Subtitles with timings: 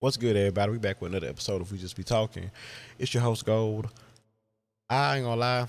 [0.00, 0.70] What's good, everybody?
[0.70, 2.52] We back with another episode of We Just Be Talking.
[3.00, 3.88] It's your host, Gold.
[4.88, 5.66] I ain't gonna lie,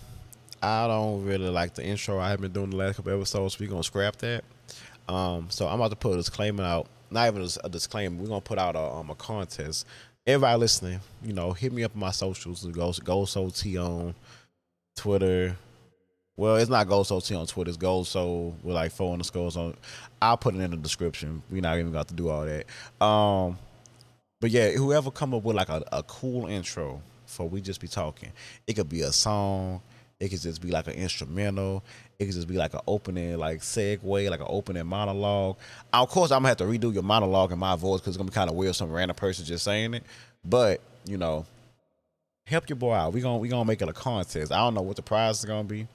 [0.62, 3.56] I don't really like the intro I have been doing the last couple episodes.
[3.56, 4.44] So we gonna scrap that.
[5.08, 6.86] Um, so I'm about to put a disclaimer out.
[7.10, 8.22] Not even a disclaimer.
[8.22, 9.88] We're gonna put out a, um, a contest.
[10.28, 12.64] Everybody listening, you know, hit me up on my socials.
[12.68, 14.14] Go Go So T on
[14.96, 15.56] Twitter.
[16.38, 17.70] Well, it's not Gold Soul T on Twitter.
[17.70, 19.76] It's Gold Soul with like four underscores on.
[20.22, 21.42] I'll put it in the description.
[21.50, 22.68] We're not even got to do all that.
[23.04, 23.58] Um,
[24.40, 27.88] but yeah, whoever come up with like a, a cool intro for we just be
[27.88, 28.32] talking.
[28.68, 29.82] It could be a song.
[30.20, 31.84] It could just be like an instrumental.
[32.18, 35.58] It could just be like an opening, like segue, like an opening monologue.
[35.94, 38.30] Of course, I'm gonna have to redo your monologue in my voice because it's gonna
[38.30, 40.04] be kind of weird, some random person just saying it.
[40.44, 41.46] But you know,
[42.46, 43.14] help your boy out.
[43.14, 44.52] We gonna we gonna make it a contest.
[44.52, 45.88] I don't know what the prize is gonna be.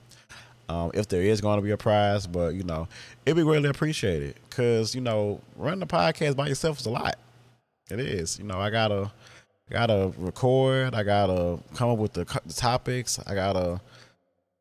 [0.66, 2.88] Um, if there is to be a prize, but you know,
[3.26, 7.16] it'd be really appreciated because you know, running the podcast by yourself is a lot.
[7.90, 8.38] It is.
[8.38, 9.10] You know, I gotta
[9.70, 10.94] gotta record.
[10.94, 13.18] I gotta come up with the, the topics.
[13.26, 13.80] I gotta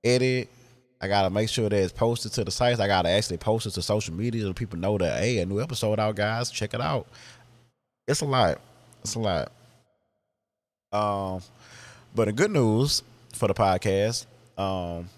[0.04, 0.50] edit.
[1.02, 2.80] I gotta make sure that it's posted to the sites.
[2.80, 5.62] I gotta actually post it to social media so people know that hey, a new
[5.62, 6.50] episode out, guys.
[6.50, 7.08] Check it out.
[8.08, 8.60] It's a lot.
[9.02, 9.52] It's a lot.
[10.92, 11.42] Um,
[12.16, 14.26] but the good news for the podcast,
[14.58, 15.10] um,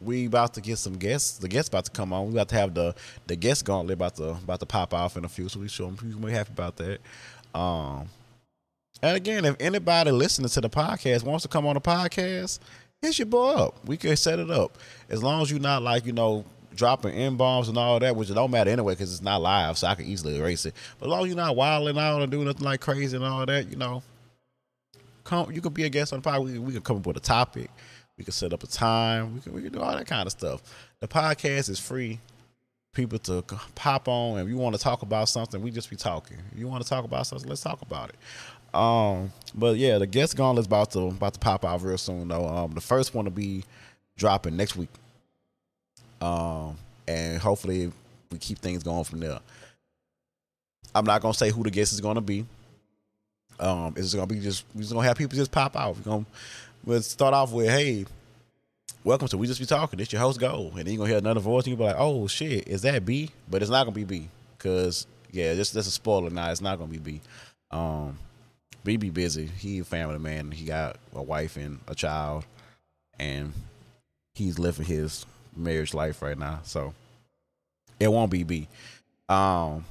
[0.00, 1.38] we about to get some guests.
[1.38, 2.26] The guests about to come on.
[2.26, 2.94] We about to have the
[3.26, 5.48] the guest gauntlet about to about to pop off in a few.
[5.48, 6.20] So we show them.
[6.20, 7.00] We happy about that.
[7.54, 8.08] Um,
[9.02, 12.60] and again, if anybody listening to the podcast wants to come on the podcast,
[13.02, 13.84] hit your boy up.
[13.84, 17.36] We can set it up as long as you're not like you know dropping n
[17.36, 19.94] bombs and all that, which it don't matter anyway because it's not live, so I
[19.94, 20.74] can easily erase it.
[20.98, 23.44] But as long as you're not wilding out and doing nothing like crazy and all
[23.44, 24.02] that, you know,
[25.24, 25.52] come.
[25.52, 26.44] You could be a guest on the podcast.
[26.44, 27.70] We, we can come up with a topic
[28.20, 29.34] we can set up a time.
[29.34, 30.60] We can we can do all that kind of stuff.
[31.00, 32.18] The podcast is free.
[32.92, 33.42] People to
[33.74, 36.36] pop on, if you want to talk about something, we just be talking.
[36.52, 38.76] If you want to talk about something, let's talk about it.
[38.78, 42.28] Um, but yeah, the guest gauntlet is about to about to pop out real soon
[42.28, 42.46] though.
[42.46, 43.64] Um, the first one to be
[44.18, 44.90] dropping next week.
[46.20, 46.76] Um,
[47.08, 47.90] and hopefully
[48.30, 49.38] we keep things going from there.
[50.94, 52.44] I'm not gonna say who the guest is gonna be.
[53.58, 55.96] Um, it's gonna be just we're just gonna have people just pop out.
[55.96, 56.26] We're gonna
[56.82, 58.06] We'll start off with, hey,
[59.04, 60.00] welcome to We Just Be Talking.
[60.00, 60.70] It's your host, Go.
[60.74, 62.80] And then you're going to hear another voice and you'll be like, oh, shit, is
[62.82, 63.28] that B?
[63.50, 64.28] But it's not going to be B.
[64.56, 66.50] Because, yeah, this, this a spoiler now.
[66.50, 67.20] It's not going to be B.
[67.70, 68.18] Um,
[68.82, 69.44] B be busy.
[69.44, 70.52] He a family man.
[70.52, 72.46] He got a wife and a child.
[73.18, 73.52] And
[74.34, 76.60] he's living his marriage life right now.
[76.62, 76.94] So
[77.98, 78.68] it won't be B.
[79.28, 79.84] Um,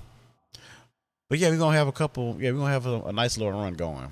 [1.29, 2.35] but yeah, we're gonna have a couple.
[2.39, 4.11] Yeah, we're gonna have a, a nice little run going.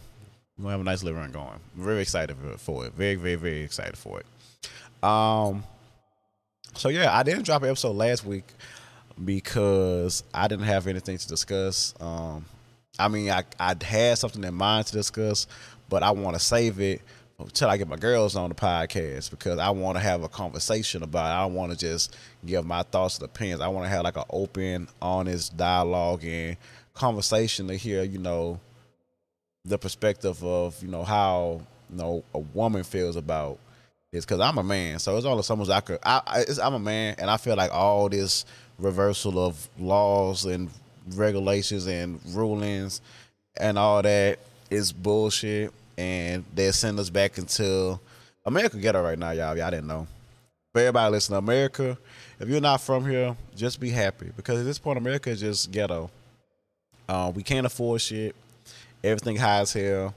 [0.59, 1.59] Gonna have a nice little run going.
[1.75, 2.93] Very excited for it.
[2.93, 5.03] Very, very, very excited for it.
[5.03, 5.63] Um.
[6.73, 8.45] So yeah, I didn't drop an episode last week
[9.23, 11.93] because I didn't have anything to discuss.
[11.99, 12.45] Um,
[12.99, 15.47] I mean, I I had something in mind to discuss,
[15.89, 17.01] but I want to save it
[17.39, 21.03] until I get my girls on the podcast because I want to have a conversation
[21.03, 21.39] about it.
[21.39, 23.61] I want to just give my thoughts and opinions.
[23.61, 26.57] I want to have like an open, honest dialogue and
[26.95, 28.59] conversation to hear, you know,
[29.67, 33.59] the perspective of you know how you know a woman feels about
[34.11, 35.99] this because I'm a man, so it's all the summers I could.
[36.03, 38.45] I, I I'm a man, and I feel like all this
[38.79, 40.69] reversal of laws and
[41.15, 43.01] regulations and rulings
[43.59, 44.39] and all that
[44.69, 47.99] is bullshit, and they send us back into
[48.45, 49.57] America ghetto right now, y'all.
[49.57, 50.07] Y'all didn't know.
[50.71, 51.97] For everybody listening, America,
[52.39, 55.71] if you're not from here, just be happy because at this point, America is just
[55.71, 56.09] ghetto.
[57.09, 58.35] Uh, we can't afford shit.
[59.03, 60.13] Everything high as hell.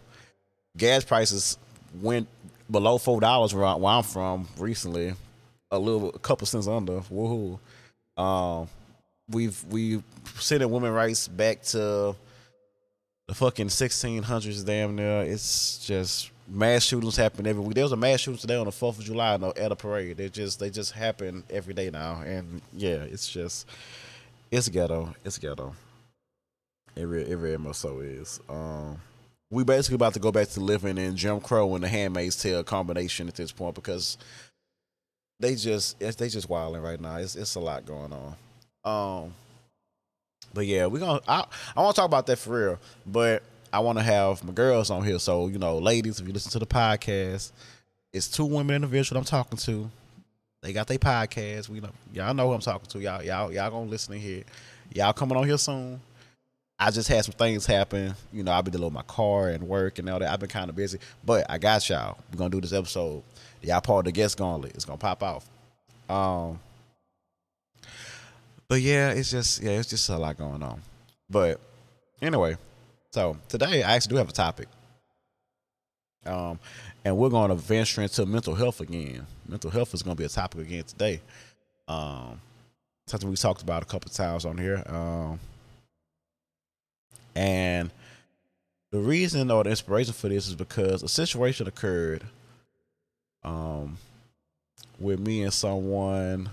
[0.76, 1.58] Gas prices
[2.00, 2.28] went
[2.70, 5.14] below four dollars where, I'm from recently.
[5.70, 7.00] A little, a couple cents under.
[7.00, 7.58] Woohoo!
[8.20, 8.68] Um,
[9.28, 10.02] we've we
[10.36, 12.14] sent women rights back to
[13.28, 14.64] the fucking 1600s.
[14.66, 15.22] Damn near.
[15.22, 17.74] It's just mass shootings happen every week.
[17.74, 20.16] There was a mass shooting today on the Fourth of July at a parade.
[20.16, 23.66] They just they just happen every day now, and yeah, it's just
[24.50, 25.14] it's ghetto.
[25.24, 25.74] It's ghetto.
[27.00, 28.41] It really, it is.
[28.48, 29.01] Um,
[29.51, 32.63] we basically about to go back to living in Jim Crow and the Handmaid's Tale
[32.63, 34.19] combination at this point because
[35.41, 37.16] they just they just wilding right now.
[37.16, 39.24] It's it's a lot going on.
[39.24, 39.34] Um,
[40.53, 43.42] but yeah, we're gonna I I want to talk about that for real, but
[43.72, 45.19] I want to have my girls on here.
[45.19, 47.53] So you know, ladies, if you listen to the podcast,
[48.13, 49.91] it's two women individual I'm talking to.
[50.63, 51.71] They got their podcast.
[51.71, 53.01] We know y'all know who I'm talking to.
[53.01, 54.45] Y'all y'all y'all gonna listen in here.
[54.92, 56.01] Y'all coming on here soon.
[56.82, 58.15] I just had some things happen.
[58.32, 60.32] You know, I've been dealing with my car and work and all that.
[60.32, 62.16] I've been kind of busy, but I got y'all.
[62.32, 63.22] We're gonna do this episode.
[63.60, 64.74] Y'all part of the guest gauntlet.
[64.74, 65.47] It's gonna pop off.
[66.09, 66.59] Um,
[68.66, 70.80] but yeah, it's just yeah, it's just a lot going on.
[71.28, 71.60] But
[72.22, 72.56] anyway,
[73.10, 74.68] So today I actually do have a topic.
[76.24, 76.59] Um,
[77.04, 79.26] and we're to venture into mental health again.
[79.47, 81.21] Mental health is to be a topic again today.
[81.88, 82.41] Um,
[83.06, 84.83] something we talked about a couple times on here.
[84.86, 85.41] Um,
[87.34, 87.91] and
[88.91, 92.24] the reason or the inspiration for this is because a situation occurred
[93.44, 93.98] um,
[94.98, 96.50] with me and someone,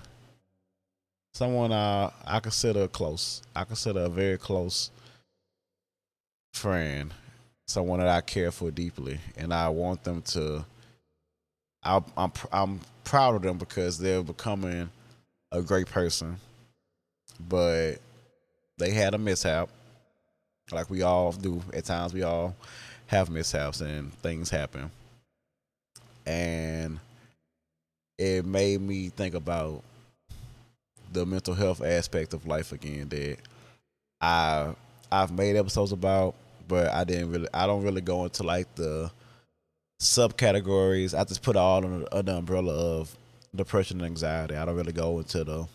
[1.32, 3.42] someone I I consider close.
[3.54, 4.90] I consider a very close
[6.54, 7.12] friend,
[7.66, 10.64] someone that I care for deeply, and I want them to.
[11.82, 14.90] I, I'm I'm proud of them because they're becoming
[15.50, 16.36] a great person,
[17.48, 17.96] but
[18.78, 19.68] they had a mishap,
[20.72, 22.12] like we all do at times.
[22.12, 22.54] We all
[23.06, 24.90] have mishaps and things happen,
[26.26, 26.98] and
[28.18, 29.82] it made me think about
[31.12, 33.38] the mental health aspect of life again that
[34.20, 34.74] I
[35.10, 36.34] I've made episodes about,
[36.66, 39.10] but I didn't really I don't really go into like the
[40.00, 41.18] subcategories.
[41.18, 43.16] I just put it all under, under the umbrella of
[43.54, 44.54] depression and anxiety.
[44.54, 45.66] I don't really go into the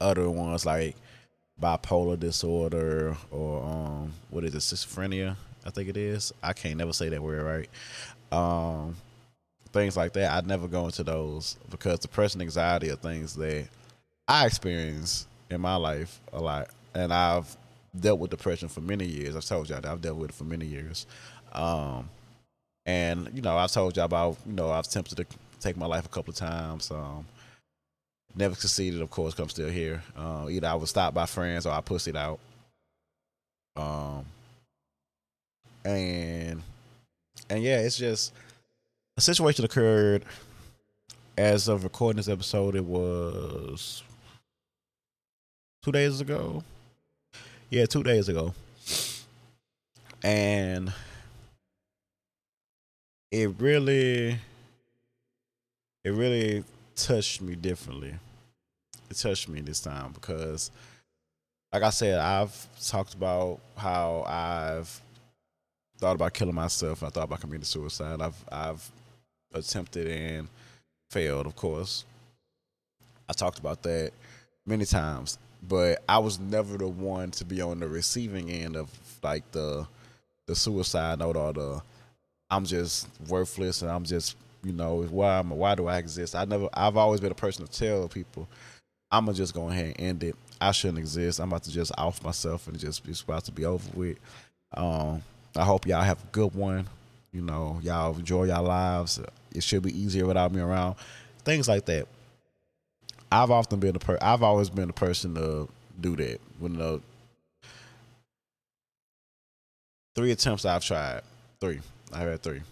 [0.00, 0.96] other ones like
[1.62, 6.32] bipolar disorder or um what is it schizophrenia I think it is.
[6.42, 7.68] I can't never say that word right.
[8.32, 8.96] Um
[9.72, 10.32] things like that.
[10.32, 13.68] I'd never go into those because depression, anxiety are things that
[14.26, 17.56] I experience in my life a lot, and I've
[17.98, 19.36] dealt with depression for many years.
[19.36, 21.06] I've told y'all that I've dealt with it for many years,
[21.52, 22.08] um,
[22.86, 25.26] and you know I've told y'all about you know I've attempted to
[25.60, 26.90] take my life a couple of times.
[26.90, 27.26] Um,
[28.34, 29.38] never succeeded, of course.
[29.38, 30.02] I'm still here.
[30.16, 32.38] Uh, either I was stopped by friends or I pushed it out.
[33.76, 34.24] Um,
[35.84, 36.62] and
[37.48, 38.32] and yeah, it's just
[39.16, 40.24] a situation occurred
[41.36, 42.74] as of recording this episode.
[42.74, 44.02] It was
[45.82, 46.62] two days ago.
[47.70, 48.54] Yeah, two days ago.
[50.24, 50.92] And
[53.30, 54.38] it really,
[56.04, 56.64] it really
[56.98, 58.14] touched me differently.
[59.10, 60.70] It touched me this time because,
[61.72, 65.00] like I said, I've talked about how I've
[65.98, 67.02] thought about killing myself.
[67.02, 68.20] I thought about committing suicide.
[68.20, 68.90] I've I've
[69.54, 70.48] attempted and
[71.10, 72.04] failed, of course.
[73.28, 74.12] I talked about that
[74.66, 78.90] many times, but I was never the one to be on the receiving end of
[79.22, 79.86] like the
[80.46, 81.82] the suicide note or the
[82.50, 86.34] I'm just worthless and I'm just you know why am why do I exist?
[86.34, 88.48] I never I've always been a person to tell people
[89.10, 90.36] I'm gonna just go ahead and end it.
[90.60, 91.40] I shouldn't exist.
[91.40, 94.18] I'm about to just off myself and just it's about to be over with.
[94.74, 95.22] Um,
[95.56, 96.86] I hope y'all have a good one.
[97.32, 99.20] You know, y'all enjoy your lives.
[99.54, 100.96] It should be easier without me around.
[101.44, 102.06] Things like that.
[103.30, 104.18] I've often been a per.
[104.20, 105.68] I've always been a person to
[106.00, 106.40] do that.
[106.58, 107.00] When the
[110.14, 111.22] three attempts I've tried,
[111.60, 111.80] three
[112.12, 112.62] I've had three,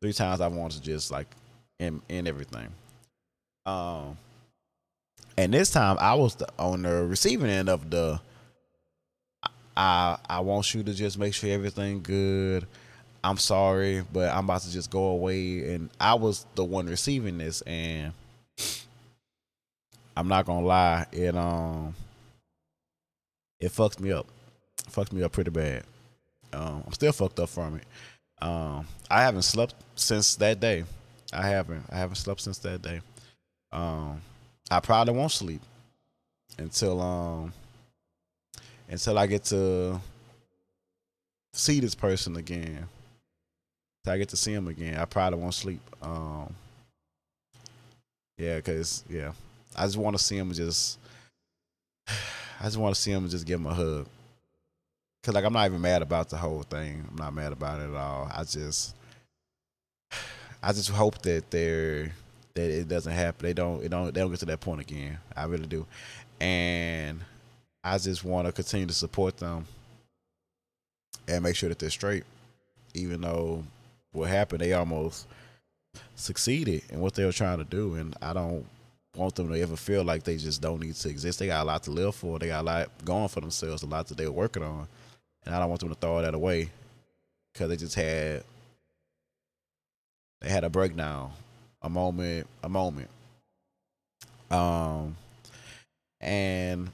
[0.00, 1.28] three times I've wanted to just like
[1.78, 2.68] in end everything.
[3.66, 4.16] Um,
[5.36, 8.20] and this time I was the, on the receiving end of the.
[9.76, 12.66] I I want you to just make sure everything good.
[13.22, 15.74] I'm sorry, but I'm about to just go away.
[15.74, 18.12] And I was the one receiving this, and
[20.16, 21.94] I'm not gonna lie, it um
[23.60, 24.26] it fucks me up.
[24.86, 25.84] It fucks me up pretty bad.
[26.52, 27.84] Um, I'm still fucked up from it.
[28.40, 30.84] Um, I haven't slept since that day.
[31.32, 31.84] I haven't.
[31.90, 33.00] I haven't slept since that day.
[33.72, 34.20] Um,
[34.70, 35.60] I probably won't sleep
[36.58, 37.52] until um
[38.88, 40.00] until I get to
[41.52, 42.88] see this person again.
[44.06, 45.80] I get to see him again, I probably won't sleep.
[46.00, 46.54] Um,
[48.38, 49.32] yeah, cause yeah,
[49.76, 50.52] I just want to see him.
[50.52, 50.98] Just,
[52.08, 54.06] I just want to see him just give him a hug.
[55.28, 57.04] Cause like I'm not even mad about the whole thing.
[57.06, 58.32] I'm not mad about it at all.
[58.34, 58.96] I just,
[60.62, 62.14] I just hope that they're
[62.54, 63.44] that it doesn't happen.
[63.44, 63.84] They don't.
[63.84, 64.06] It don't.
[64.06, 65.18] They don't get to that point again.
[65.36, 65.84] I really do,
[66.40, 67.20] and
[67.84, 69.66] I just want to continue to support them
[71.28, 72.24] and make sure that they're straight,
[72.94, 73.64] even though
[74.12, 75.26] what happened, they almost
[76.14, 77.96] succeeded in what they were trying to do.
[77.96, 78.64] And I don't
[79.14, 81.38] want them to ever feel like they just don't need to exist.
[81.38, 82.38] They got a lot to live for.
[82.38, 84.88] They got a lot going for themselves, a lot that they're working on.
[85.44, 86.70] And I don't want them to throw that away
[87.52, 88.44] because they just had
[90.40, 91.32] they had a breakdown,
[91.82, 93.08] a moment, a moment.
[94.50, 95.16] Um,
[96.20, 96.90] and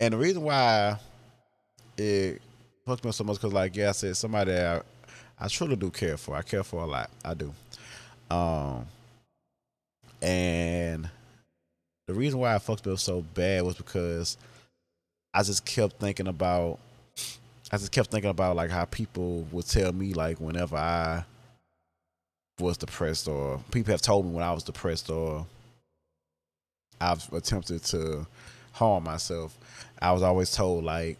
[0.00, 0.98] and the reason why
[1.96, 2.40] it
[2.84, 4.84] fucked me so much because, like, yeah, I said somebody that
[5.38, 6.36] I truly do care for.
[6.36, 7.10] I care for a lot.
[7.24, 7.52] I do.
[8.30, 8.86] Um,
[10.20, 11.08] and
[12.06, 14.36] the reason why I fucked up so bad was because
[15.32, 16.78] I just kept thinking about
[17.72, 21.24] I just kept thinking about like how people would tell me like whenever I
[22.58, 25.46] was depressed or people have told me when I was depressed or
[27.00, 28.26] I've attempted to
[28.72, 29.56] harm myself.
[30.00, 31.18] I was always told like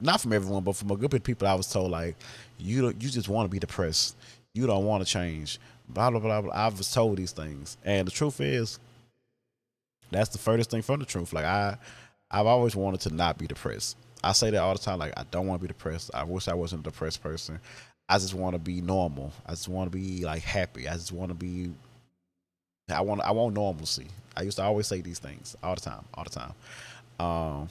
[0.00, 2.16] not from everyone, but from a good bit of people, I was told like
[2.58, 4.16] you don't, you just want to be depressed.
[4.54, 5.58] You don't want to change.
[5.88, 6.52] Blah blah blah blah.
[6.52, 8.78] I was told these things, and the truth is,
[10.10, 11.32] that's the furthest thing from the truth.
[11.32, 11.78] Like I,
[12.30, 13.96] I've always wanted to not be depressed.
[14.22, 14.98] I say that all the time.
[14.98, 16.10] Like I don't want to be depressed.
[16.14, 17.60] I wish I wasn't a depressed person.
[18.08, 19.32] I just want to be normal.
[19.46, 20.88] I just want to be like happy.
[20.88, 21.70] I just want to be.
[22.90, 23.20] I want.
[23.20, 24.06] I want normalcy.
[24.36, 26.04] I used to always say these things all the time.
[26.14, 26.54] All the time.
[27.20, 27.68] Um,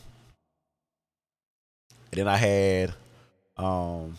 [2.11, 2.93] and then I had
[3.57, 4.15] um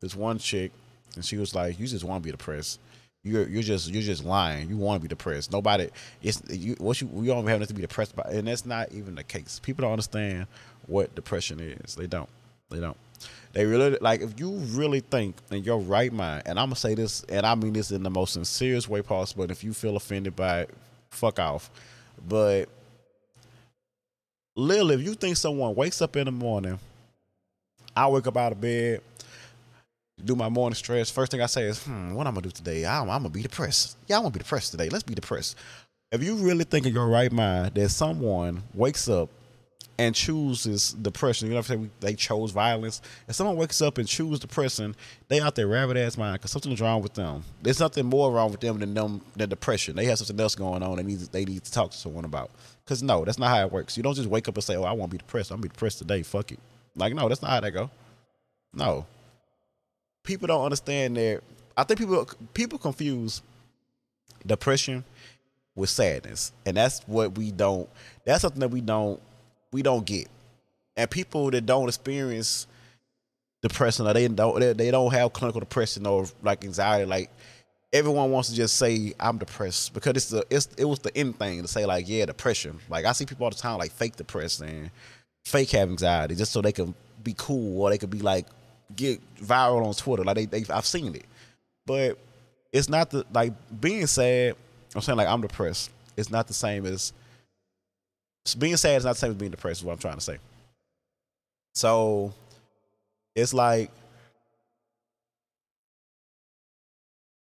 [0.00, 0.72] this one chick,
[1.14, 2.80] and she was like, "You just want to be depressed.
[3.24, 4.70] You're you're just you're just lying.
[4.70, 5.52] You want to be depressed.
[5.52, 5.90] Nobody.
[6.22, 6.76] It's you.
[6.78, 9.24] What you We don't have nothing to be depressed about, and that's not even the
[9.24, 9.60] case.
[9.62, 10.46] People don't understand
[10.88, 11.94] what depression is.
[11.94, 12.28] They don't.
[12.70, 12.96] They don't.
[13.52, 16.94] They really like if you really think in your right mind, and I'm gonna say
[16.94, 19.42] this, and I mean this in the most sincere way possible.
[19.42, 20.70] And if you feel offended by it,
[21.10, 21.70] fuck off.
[22.28, 22.68] But
[24.54, 26.78] Lil, if you think someone wakes up in the morning,
[27.96, 29.00] I wake up out of bed,
[30.24, 31.10] do my morning stress.
[31.10, 32.84] First thing I say is, hmm, what I'm gonna do today?
[32.84, 33.96] I'm, I'm gonna be depressed.
[34.06, 34.88] Yeah, I'm gonna be depressed today.
[34.88, 35.56] Let's be depressed.
[36.12, 39.30] If you really think in your right mind that someone wakes up
[39.98, 41.90] and chooses depression, you know what I'm saying?
[41.98, 43.02] They chose violence.
[43.26, 44.94] If someone wakes up and chooses depression,
[45.26, 47.42] they out there rabbit ass mind because something's wrong with them.
[47.62, 49.96] There's nothing more wrong with them than them than depression.
[49.96, 50.96] They have something else going on.
[50.96, 52.50] They need they need to talk to someone about.
[52.86, 53.96] Cause no, that's not how it works.
[53.96, 55.50] You don't just wake up and say, "Oh, I want to be depressed.
[55.50, 56.22] I'm gonna be depressed today.
[56.22, 56.60] Fuck it."
[56.96, 57.90] Like no, that's not how that go.
[58.72, 59.04] No,
[60.22, 61.42] people don't understand that.
[61.76, 63.42] I think people people confuse
[64.46, 65.04] depression
[65.74, 67.88] with sadness, and that's what we don't.
[68.24, 69.20] That's something that we don't
[69.72, 70.28] we don't get.
[70.96, 72.66] And people that don't experience
[73.62, 77.30] depression or they don't they, don't have clinical depression or like anxiety, like
[77.92, 81.38] everyone wants to just say I'm depressed because it's the it's it was the end
[81.38, 82.78] thing to say like yeah depression.
[82.88, 84.90] Like I see people all the time like fake depressed and
[85.44, 88.46] fake have anxiety just so they can be cool or they could be like
[88.94, 90.24] get viral on Twitter.
[90.24, 91.24] Like they, they I've seen it,
[91.86, 92.18] but
[92.72, 94.56] it's not the like being sad.
[94.94, 95.90] I'm saying like I'm depressed.
[96.16, 97.12] It's not the same as
[98.54, 98.96] being sad.
[98.96, 99.80] Is not the same as being depressed.
[99.80, 100.38] Is what I'm trying to say.
[101.74, 102.32] So
[103.34, 103.90] it's like,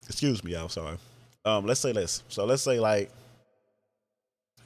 [0.09, 0.69] excuse me, y'all.
[0.69, 0.99] Sorry.
[1.45, 2.23] Um, let's say this.
[2.29, 3.11] So let's say like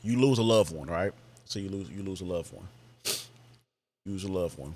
[0.02, 1.12] you lose a loved one, right?
[1.45, 2.66] So you lose you lose a loved one.
[4.04, 4.75] You lose a loved one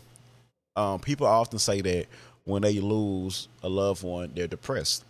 [0.79, 2.07] um, people often say that
[2.45, 5.05] when they lose a loved one, they're depressed.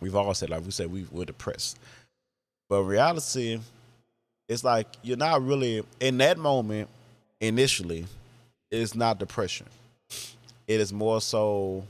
[0.00, 1.76] We've all said, like we said, we, we're depressed.
[2.68, 3.58] But reality,
[4.50, 6.88] it's like you're not really in that moment.
[7.40, 8.04] Initially,
[8.70, 9.66] it's not depression.
[10.66, 11.84] It is more so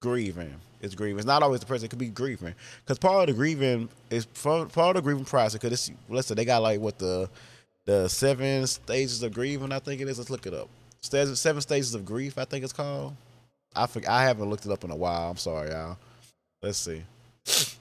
[0.00, 0.54] grieving.
[0.80, 1.18] It's grieving.
[1.18, 1.84] It's not always depression.
[1.84, 5.54] It could be grieving because part of the grieving is part of the grieving process.
[5.54, 7.28] Because it's listen, they got like what the
[7.84, 9.72] the seven stages of grieving.
[9.72, 10.18] I think it is.
[10.18, 10.68] Let's look it up.
[11.02, 13.16] Seven Stages of Grief, I think it's called.
[13.74, 15.30] I I haven't looked it up in a while.
[15.30, 15.98] I'm sorry, y'all.
[16.62, 17.02] Let's see.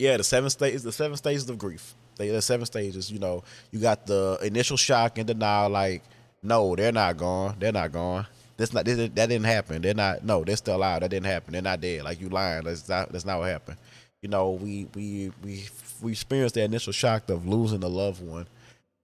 [0.00, 1.92] Yeah, the seven stages, the seven stages of grief.
[2.18, 3.10] They the seven stages.
[3.10, 5.70] You know, you got the initial shock and denial.
[5.70, 6.02] Like,
[6.42, 7.56] no, they're not gone.
[7.58, 8.26] They're not gone.
[8.58, 9.82] That's not that didn't happen.
[9.82, 10.24] They're not.
[10.24, 11.00] No, they're still alive.
[11.00, 11.52] That didn't happen.
[11.52, 12.02] They're not dead.
[12.02, 12.64] Like you lying.
[12.64, 13.12] That's not.
[13.12, 13.78] That's not what happened.
[14.20, 15.64] You know, we we we
[16.02, 18.46] we experienced the initial shock of losing a loved one,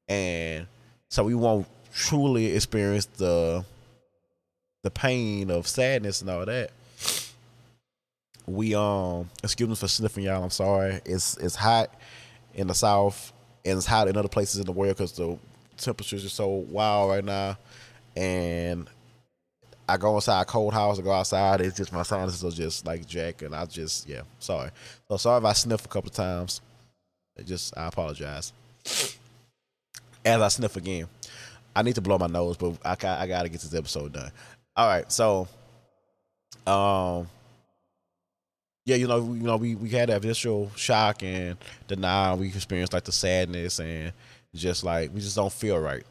[0.09, 0.67] and
[1.09, 3.65] so we won't truly experience the
[4.83, 6.73] the pain of sadness and all that.
[8.47, 10.43] We um excuse me for sniffing y'all.
[10.43, 11.01] I'm sorry.
[11.05, 11.95] It's it's hot
[12.55, 13.33] in the south
[13.65, 15.39] and it's hot in other places in the world because the
[15.77, 17.57] temperatures are so wild right now.
[18.17, 18.89] And
[19.89, 21.61] I go inside a cold house, I go outside.
[21.61, 24.71] It's just my sinuses are just like jack, and I just yeah, sorry.
[25.09, 26.61] So sorry if I sniff a couple of times.
[27.37, 28.53] It just I apologize.
[30.25, 31.09] As I sniff again.
[31.77, 34.31] I need to blow my nose, but I I got to get this episode done.
[34.77, 35.49] All right, so,
[36.67, 37.29] um,
[38.85, 41.57] yeah, you know, you know, we we had that initial shock and
[41.89, 42.37] denial.
[42.37, 44.13] We experienced like the sadness and
[44.55, 46.05] just like we just don't feel right.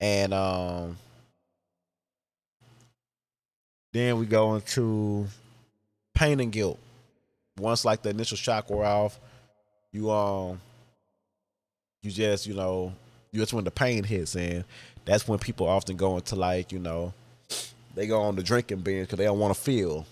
[0.00, 0.96] And um,
[3.92, 5.26] then we go into
[6.14, 6.78] pain and guilt.
[7.58, 9.18] Once like the initial shock wore off,
[9.92, 10.60] you um
[12.02, 12.92] you just you know
[13.32, 14.64] you just when the pain hits and
[15.04, 17.14] that's when people often go into like you know
[17.96, 20.06] they go on the drinking binge because they don't want to feel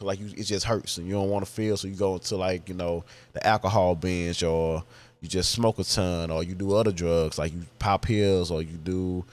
[0.00, 2.36] like you, it just hurts and you don't want to feel so you go into
[2.36, 4.84] like you know the alcohol binge or
[5.20, 8.62] you just smoke a ton or you do other drugs like you pop pills or
[8.62, 9.24] you do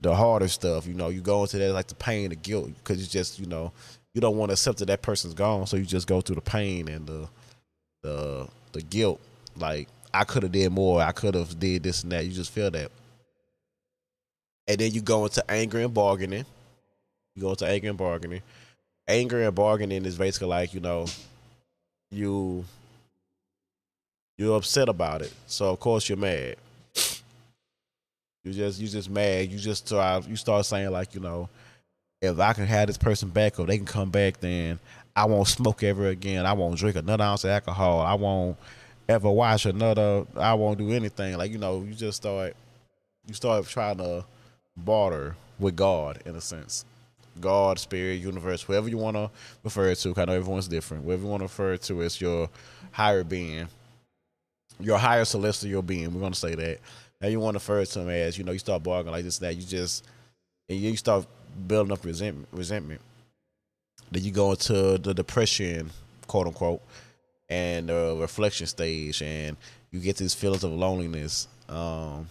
[0.00, 0.86] the harder stuff.
[0.86, 3.46] You know, you go into that like the pain, the guilt, because you just you
[3.46, 3.72] know
[4.14, 6.40] you don't want to accept that that person's gone, so you just go through the
[6.40, 7.28] pain and the
[8.02, 9.20] the the guilt.
[9.56, 11.00] Like I could have did more.
[11.00, 12.24] I could have did this and that.
[12.24, 12.90] You just feel that,
[14.66, 16.46] and then you go into anger and bargaining.
[17.40, 18.42] You go to anger and bargaining.
[19.08, 21.06] Anger and bargaining is basically like you know
[22.10, 22.66] you
[24.36, 26.56] you're upset about it, so of course you're mad.
[28.44, 29.50] You just you just mad.
[29.50, 31.48] You just start you start saying like you know,
[32.20, 34.78] if I can have this person back or they can come back, then
[35.16, 36.44] I won't smoke ever again.
[36.44, 38.00] I won't drink another ounce of alcohol.
[38.00, 38.58] I won't
[39.08, 40.26] ever watch another.
[40.36, 41.38] I won't do anything.
[41.38, 42.54] Like you know, you just start
[43.26, 44.26] you start trying to
[44.76, 46.84] barter with God in a sense.
[47.40, 49.30] God, spirit, universe, whoever you want to
[49.64, 50.14] refer to.
[50.16, 51.04] I know everyone's different.
[51.04, 52.48] Whatever you want to refer to as your
[52.92, 53.68] higher being,
[54.78, 56.12] your higher celestial being.
[56.14, 56.78] We're gonna say that.
[57.20, 59.38] Now you want to refer to him as you know you start bargaining like this
[59.38, 60.06] that you just
[60.68, 61.26] and you start
[61.66, 62.48] building up resentment.
[62.52, 63.00] Resentment.
[64.10, 65.90] Then you go into the depression,
[66.26, 66.82] quote unquote,
[67.48, 69.56] and the reflection stage, and
[69.90, 71.48] you get these feelings of loneliness.
[71.68, 72.28] Um,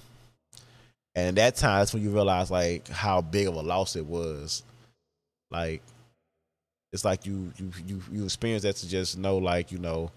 [1.15, 4.63] and that time, that's when you realize like how big of a loss it was.
[5.51, 5.81] Like,
[6.91, 10.11] it's like you you you you experience that to just know like you know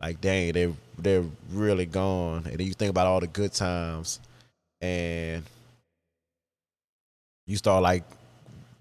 [0.00, 2.44] like dang they they're really gone.
[2.46, 4.18] And then you think about all the good times
[4.80, 5.42] and
[7.46, 8.04] you start like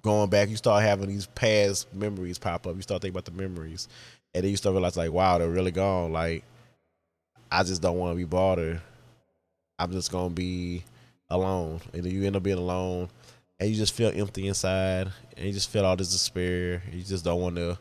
[0.01, 2.75] going back you start having these past memories pop up.
[2.75, 3.89] You start thinking about the memories.
[4.33, 6.13] And then you start realize like wow they're really gone.
[6.13, 6.43] Like
[7.51, 8.79] i just don't want to be bothered.
[9.77, 10.83] I'm just gonna be
[11.29, 11.81] alone.
[11.93, 13.09] And then you end up being alone
[13.59, 17.23] and you just feel empty inside and you just feel all this despair you just
[17.23, 17.77] don't want to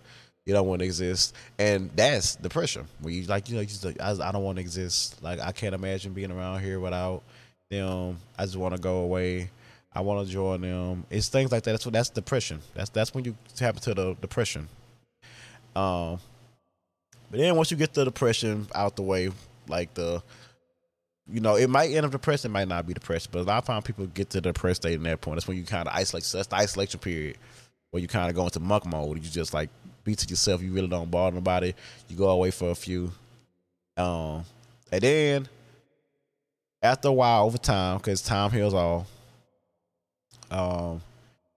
[0.48, 2.86] you don't want to exist, and that's depression.
[3.02, 5.22] When you like, you know, you just like, I, I don't want to exist.
[5.22, 7.22] Like I can't imagine being around here without
[7.68, 8.16] them.
[8.38, 9.50] I just want to go away.
[9.92, 11.04] I want to join them.
[11.10, 11.72] It's things like that.
[11.72, 12.60] That's what that's depression.
[12.72, 14.70] That's that's when you tap into the depression.
[15.76, 16.18] Um,
[17.30, 19.30] but then once you get the depression out the way,
[19.68, 20.22] like the,
[21.30, 22.44] you know, it might end up depressed.
[22.44, 23.30] It might not be depressed.
[23.30, 25.36] But a lot of times people get to the depressed state in that point.
[25.36, 26.24] That's when you kind of isolate.
[26.24, 27.36] So that's the isolation period
[27.90, 29.16] where you kind of go into monk mode.
[29.16, 29.70] You just like
[30.04, 30.62] be to yourself.
[30.62, 31.74] You really don't bother nobody.
[32.08, 33.12] You go away for a few.
[33.96, 34.44] Um,
[34.90, 35.48] and then
[36.82, 39.06] after a while, over time, because time heals all.
[40.50, 41.02] Um,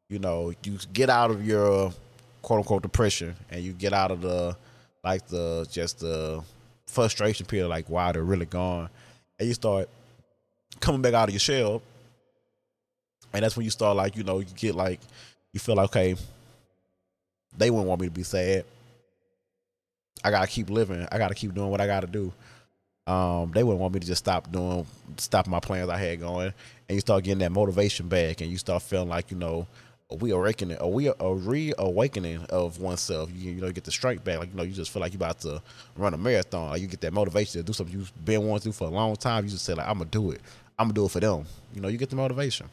[0.09, 1.93] you know, you get out of your
[2.41, 4.57] quote unquote depression, and you get out of the
[5.03, 6.43] like the just the
[6.87, 8.89] frustration period, like wow, they're really gone,
[9.41, 9.89] and you start
[10.79, 11.81] coming back out of your shell,
[13.33, 14.99] and that's when you start like you know you get like
[15.51, 16.15] you feel like okay
[17.57, 18.63] they wouldn't want me to be sad.
[20.23, 21.07] I gotta keep living.
[21.11, 22.31] I gotta keep doing what I gotta do.
[23.07, 24.85] Um, they wouldn't want me to just stop doing,
[25.17, 26.53] stop my plans I had going,
[26.87, 29.67] and you start getting that motivation back, and you start feeling like you know,
[30.11, 33.29] a reawakening, a we a reawakening of oneself.
[33.33, 35.13] You you know, you get the strength back, like you know, you just feel like
[35.13, 35.61] you about to
[35.95, 38.67] run a marathon, like you get that motivation to do something you've been wanting to
[38.69, 39.43] do for a long time.
[39.45, 40.41] You just say like, I'm gonna do it.
[40.77, 41.45] I'm gonna do it for them.
[41.73, 42.67] You know, you get the motivation.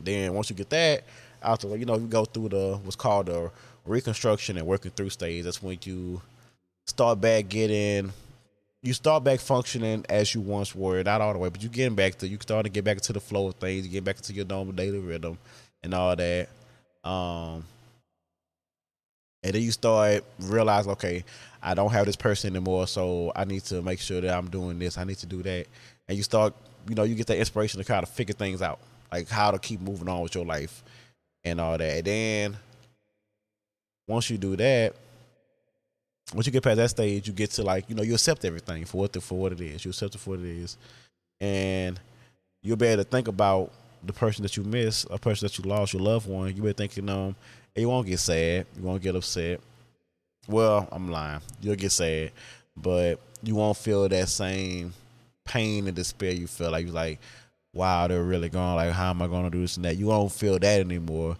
[0.00, 1.04] Then once you get that
[1.42, 3.50] the you know, you go through the what's called the
[3.84, 6.20] reconstruction and working through stage, that's when you
[6.86, 8.12] start back getting
[8.82, 11.94] you start back functioning as you once were, not all the way, but you're getting
[11.94, 14.16] back to you start to get back into the flow of things, you get back
[14.16, 15.38] into your normal daily rhythm
[15.82, 16.48] and all that.
[17.04, 17.64] Um
[19.42, 21.24] and then you start realize, okay,
[21.62, 24.78] I don't have this person anymore, so I need to make sure that I'm doing
[24.78, 24.98] this.
[24.98, 25.66] I need to do that.
[26.08, 26.54] And you start,
[26.88, 28.78] you know, you get that inspiration to kind of figure things out,
[29.10, 30.82] like how to keep moving on with your life
[31.44, 31.96] and all that.
[31.98, 32.56] And then
[34.06, 34.94] once you do that,
[36.34, 38.84] once you get past that stage, you get to like, you know, you accept everything
[38.84, 39.84] for what the, for what it is.
[39.84, 40.76] You accept it for what it is.
[41.40, 41.98] And
[42.62, 43.72] you'll be able to think about
[44.04, 46.54] the person that you miss, a person that you lost, your loved one.
[46.54, 47.34] You'll be thinking, um,
[47.74, 49.60] you won't get sad, you won't get upset.
[50.48, 51.40] Well, I'm lying.
[51.60, 52.32] You'll get sad,
[52.76, 54.92] but you won't feel that same
[55.44, 57.18] pain and despair you feel like you're like,
[57.72, 58.76] wow, they're really gone.
[58.76, 59.96] Like, how am I gonna do this and that?
[59.96, 61.36] You won't feel that anymore.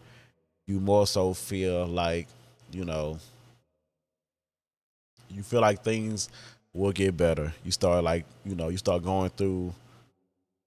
[0.66, 2.28] You more so feel like
[2.72, 3.18] you know,
[5.30, 6.28] you feel like things
[6.72, 7.52] will get better.
[7.64, 9.74] You start like, you know, you start going through,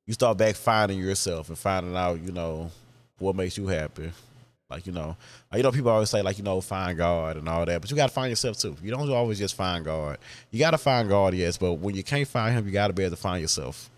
[0.06, 2.72] you start back finding yourself and finding out, you know,
[3.18, 4.12] what makes you happy.
[4.70, 5.16] Like, you know,
[5.54, 7.96] you know, people always say like, you know, find God and all that, but you
[7.96, 8.76] got to find yourself too.
[8.82, 10.18] You don't always just find God.
[10.52, 12.94] You got to find God, yes, but when you can't find him, you got to
[12.94, 13.90] be able to find yourself.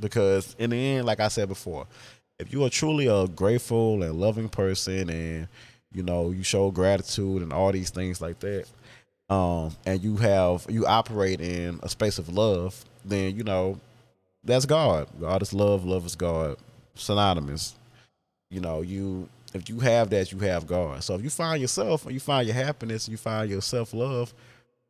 [0.00, 1.86] Because in the end, like I said before,
[2.38, 5.48] if you are truly a grateful and loving person and
[5.94, 8.66] you know, you show gratitude and all these things like that.
[9.28, 13.80] Um, and you have you operate in a space of love, then you know
[14.44, 15.08] that's God.
[15.20, 16.56] God is love, love is God.
[16.96, 17.74] Synonymous.
[18.50, 21.04] you know, you if you have that, you have God.
[21.04, 24.34] So if you find yourself, you find your happiness, you find your self love,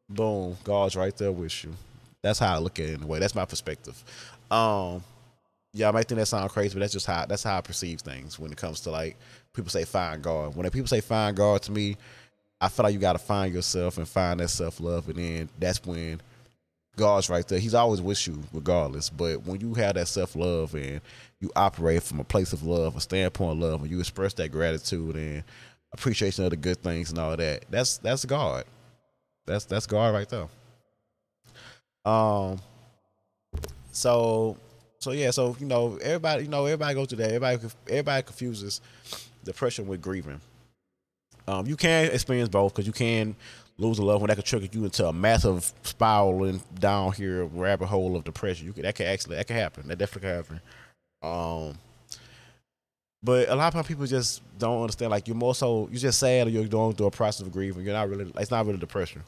[0.08, 1.74] boom, God's right there with you.
[2.22, 3.20] That's how I look at it in a way.
[3.20, 4.02] That's my perspective.
[4.50, 5.04] Um,
[5.72, 8.00] yeah, I might think that sound crazy, but that's just how that's how I perceive
[8.00, 9.16] things when it comes to like
[9.54, 10.56] people say find God.
[10.56, 11.96] When people say find God to me,
[12.60, 15.50] I feel like you got to find yourself and find that self love, and then
[15.60, 16.20] that's when
[16.96, 17.58] God's right there.
[17.58, 19.10] He's always with you, regardless.
[19.10, 21.00] But when you have that self love and
[21.40, 24.50] you operate from a place of love, a standpoint of love, and you express that
[24.52, 25.42] gratitude and
[25.92, 28.64] appreciation of the good things and all that, that's that's God.
[29.46, 30.48] That's that's God right there.
[32.04, 32.60] Um.
[33.92, 34.56] So
[35.02, 37.32] so yeah, so you know, everybody, you know, everybody goes through that.
[37.32, 38.80] Everybody, everybody confuses
[39.44, 40.40] depression with grieving.
[41.48, 43.34] Um, you can experience both because you can
[43.78, 47.86] lose a loved one that could trigger you into a massive spiraling down here rabbit
[47.86, 48.66] hole of depression.
[48.66, 49.88] You could that could actually that could happen.
[49.88, 50.60] That definitely could happen.
[51.22, 51.78] Um,
[53.22, 55.10] but a lot of people just don't understand.
[55.10, 57.84] Like you're more so you're just sad or you're going through a process of grieving.
[57.84, 58.32] You're not really.
[58.36, 59.22] It's not really depression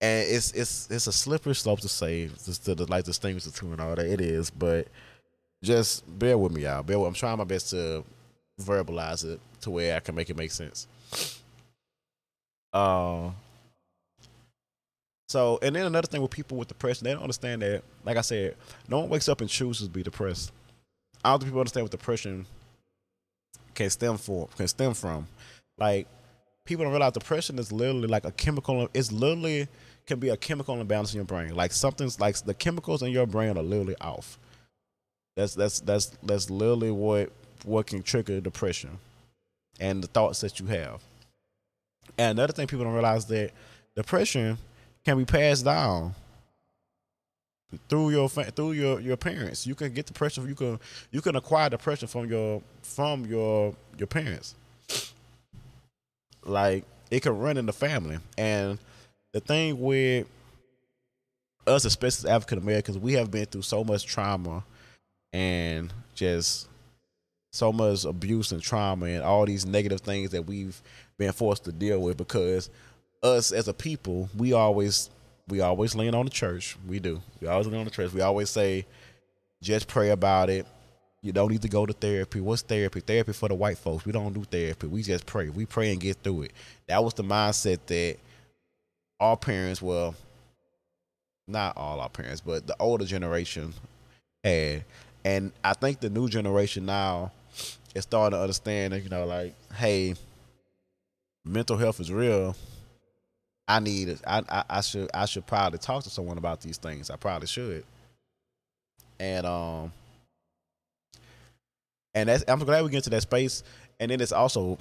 [0.00, 3.70] and it's it's it's a slippery slope to say just to like distinguish the two
[3.72, 4.88] and all that it is, but
[5.62, 6.82] just bear with me, y'all.
[6.82, 8.02] Bear with, I'm trying my best to
[8.60, 10.86] verbalize it to where I can make it make sense.
[12.72, 13.30] Uh,
[15.28, 17.82] so and then another thing with people with depression, they don't understand that.
[18.04, 18.56] Like I said,
[18.88, 20.52] no one wakes up and chooses to be depressed.
[21.24, 22.46] I don't think people understand what depression
[23.74, 25.26] can stem for can stem from.
[25.78, 26.06] Like
[26.64, 28.88] people don't realize depression is literally like a chemical.
[28.94, 29.68] It's literally
[30.06, 31.54] can be a chemical imbalance in your brain.
[31.54, 34.38] Like something's like the chemicals in your brain are literally off.
[35.36, 37.30] That's that's that's that's literally what
[37.64, 38.98] what can trigger depression
[39.78, 41.00] and the thoughts that you have.
[42.18, 43.52] And another thing people don't realize that
[43.96, 44.58] depression
[45.04, 46.14] can be passed down
[47.88, 49.66] through your through your your parents.
[49.66, 50.48] You can get the depression.
[50.48, 54.54] You can you can acquire depression from your from your your parents.
[56.44, 58.78] Like it can run in the family, and
[59.32, 60.26] the thing with
[61.66, 64.64] us, especially African Americans, we have been through so much trauma
[65.32, 66.68] and just
[67.52, 70.80] so much abuse and trauma and all these negative things that we've
[71.20, 72.70] been forced to deal with because
[73.22, 75.10] us as a people, we always
[75.46, 76.76] we always lean on the church.
[76.88, 77.20] We do.
[77.40, 78.12] We always lean on the church.
[78.12, 78.86] We always say,
[79.62, 80.66] just pray about it.
[81.22, 82.40] You don't need to go to therapy.
[82.40, 83.00] What's therapy?
[83.00, 84.06] Therapy for the white folks.
[84.06, 84.86] We don't do therapy.
[84.86, 85.50] We just pray.
[85.50, 86.52] We pray and get through it.
[86.86, 88.16] That was the mindset that
[89.18, 90.14] all parents, well,
[91.46, 93.74] not all our parents, but the older generation
[94.42, 94.84] had.
[95.22, 97.32] And I think the new generation now
[97.94, 100.14] is starting to understand that, you know, like, hey,
[101.50, 102.56] mental health is real.
[103.68, 107.10] I need I, I I should I should probably talk to someone about these things.
[107.10, 107.84] I probably should.
[109.18, 109.92] And um
[112.14, 113.62] and that's I'm glad we get to that space.
[114.00, 114.78] And then it's also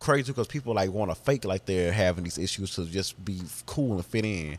[0.00, 3.40] crazy because people like want to fake like they're having these issues to just be
[3.66, 4.58] cool and fit in.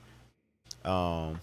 [0.86, 1.40] Um,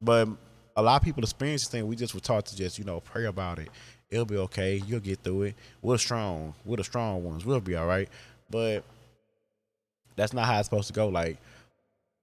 [0.00, 0.28] but
[0.76, 1.86] a lot of people experience this thing.
[1.86, 3.70] We just were taught to just you know pray about it.
[4.10, 4.82] It'll be okay.
[4.86, 5.54] You'll get through it.
[5.82, 6.54] We're strong.
[6.64, 7.44] We're the strong ones.
[7.44, 8.08] We'll be all right.
[8.50, 8.84] But
[10.16, 11.08] that's not how it's supposed to go.
[11.08, 11.38] Like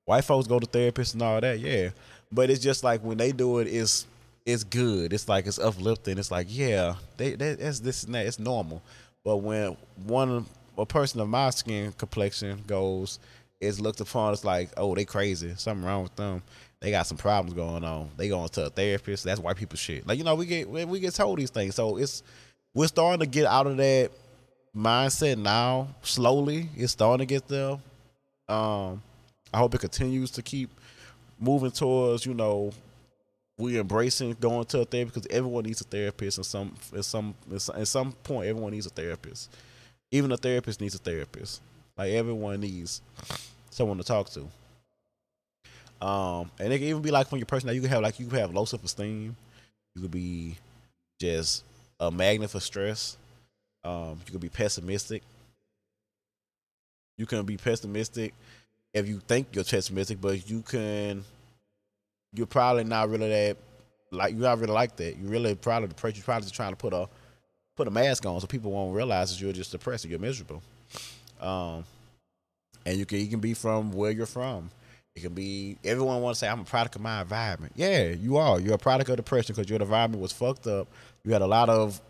[0.06, 1.89] white folks go to therapists and all that, yeah.
[2.32, 4.08] But it's just like when they do it, it's
[4.45, 5.13] it's good.
[5.13, 6.17] It's like it's uplifting.
[6.17, 8.25] It's like yeah, they, that's this and that.
[8.25, 8.82] It's normal.
[9.23, 10.45] But when one
[10.77, 13.19] a person of my skin complexion goes
[13.62, 16.41] is looked upon as like, oh, they crazy, something wrong with them.
[16.82, 18.10] They got some problems going on.
[18.17, 19.23] They going to a therapist.
[19.23, 20.06] That's white people shit.
[20.06, 21.75] Like you know, we get we get told these things.
[21.75, 22.23] So it's
[22.73, 24.12] we're starting to get out of that
[24.75, 25.88] mindset now.
[26.01, 27.77] Slowly, it's starting to get there.
[28.47, 29.01] Um,
[29.53, 30.69] I hope it continues to keep
[31.39, 32.71] moving towards you know
[33.57, 37.33] we embracing going to a therapist because everyone needs a therapist and some at some
[37.51, 39.49] at some point everyone needs a therapist
[40.13, 41.59] even a therapist needs a therapist.
[41.97, 43.01] Like everyone needs
[43.71, 44.47] someone to talk to.
[46.05, 47.77] Um, and it can even be like from your personality.
[47.77, 49.36] You can have like you can have low self esteem.
[49.95, 50.55] You could be
[51.19, 51.63] just
[51.99, 53.17] a magnet for stress.
[53.83, 55.23] Um, you can be pessimistic.
[57.17, 58.33] You can be pessimistic
[58.93, 61.23] if you think you're pessimistic, but you can.
[62.33, 63.57] You're probably not really that.
[64.11, 65.17] Like you're not really like that.
[65.17, 67.07] You really probably person you're probably just trying to put a
[67.75, 70.61] put a mask on so people won't realize that you're just depressed you're miserable.
[71.41, 71.83] Um,
[72.85, 74.69] and you can you can be from where you're from.
[75.15, 77.73] It can be everyone wants to say I'm a product of my environment.
[77.75, 78.59] Yeah, you are.
[78.59, 80.87] You're a product of depression because your environment was fucked up.
[81.23, 82.01] You had a lot of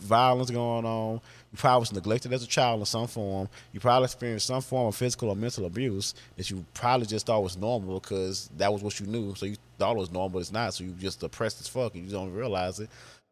[0.00, 1.20] violence going on.
[1.52, 3.48] You probably was neglected as a child in some form.
[3.72, 7.42] You probably experienced some form of physical or mental abuse that you probably just thought
[7.42, 9.34] was normal because that was what you knew.
[9.34, 10.74] So you thought it was normal, but it's not.
[10.74, 12.90] So you just depressed as fuck and you don't realize it.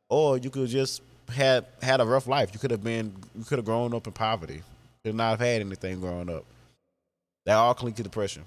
[0.09, 2.51] Or you could just had had a rough life.
[2.53, 4.63] You could have been you could have grown up in poverty.
[5.05, 6.45] Could not have had anything growing up.
[7.45, 8.45] That all can lead to depression.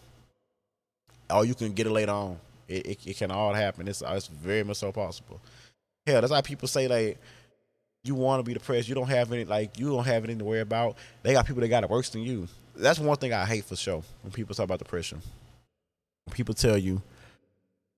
[1.29, 2.37] Or you can get it later on.
[2.67, 3.87] It, it, it can all happen.
[3.87, 5.39] It's it's very much so possible.
[6.05, 7.17] Hell, that's why people say like
[8.03, 8.87] you want to be depressed.
[8.87, 10.95] You don't have any like you don't have anything to worry about.
[11.23, 12.47] They got people that got it worse than you.
[12.75, 15.21] That's one thing I hate for sure when people talk about depression.
[16.25, 17.01] When people tell you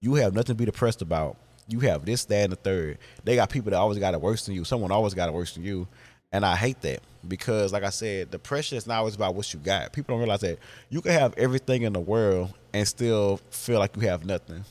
[0.01, 1.37] you have nothing to be depressed about.
[1.67, 2.97] You have this, that, and the third.
[3.23, 4.63] They got people that always got it worse than you.
[4.63, 5.87] Someone always got it worse than you.
[6.31, 9.59] And I hate that because, like I said, depression is not always about what you
[9.59, 9.93] got.
[9.93, 10.59] People don't realize that
[10.89, 14.63] you can have everything in the world and still feel like you have nothing.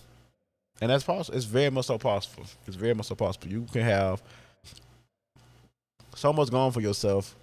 [0.80, 1.36] And that's possible.
[1.36, 2.44] It's very much so possible.
[2.66, 3.48] It's very much so possible.
[3.48, 4.22] You can have
[6.14, 7.34] so much going for yourself,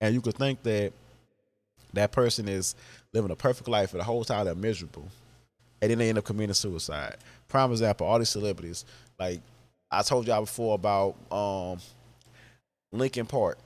[0.00, 0.92] and you could think that
[1.92, 2.74] that person is
[3.12, 5.08] living a perfect life, but the whole time they're miserable,
[5.80, 7.16] and then they end up committing suicide.
[7.48, 8.84] Prime example: all these celebrities.
[9.18, 9.40] Like
[9.90, 11.78] I told y'all before about um,
[12.92, 13.58] Linkin Park,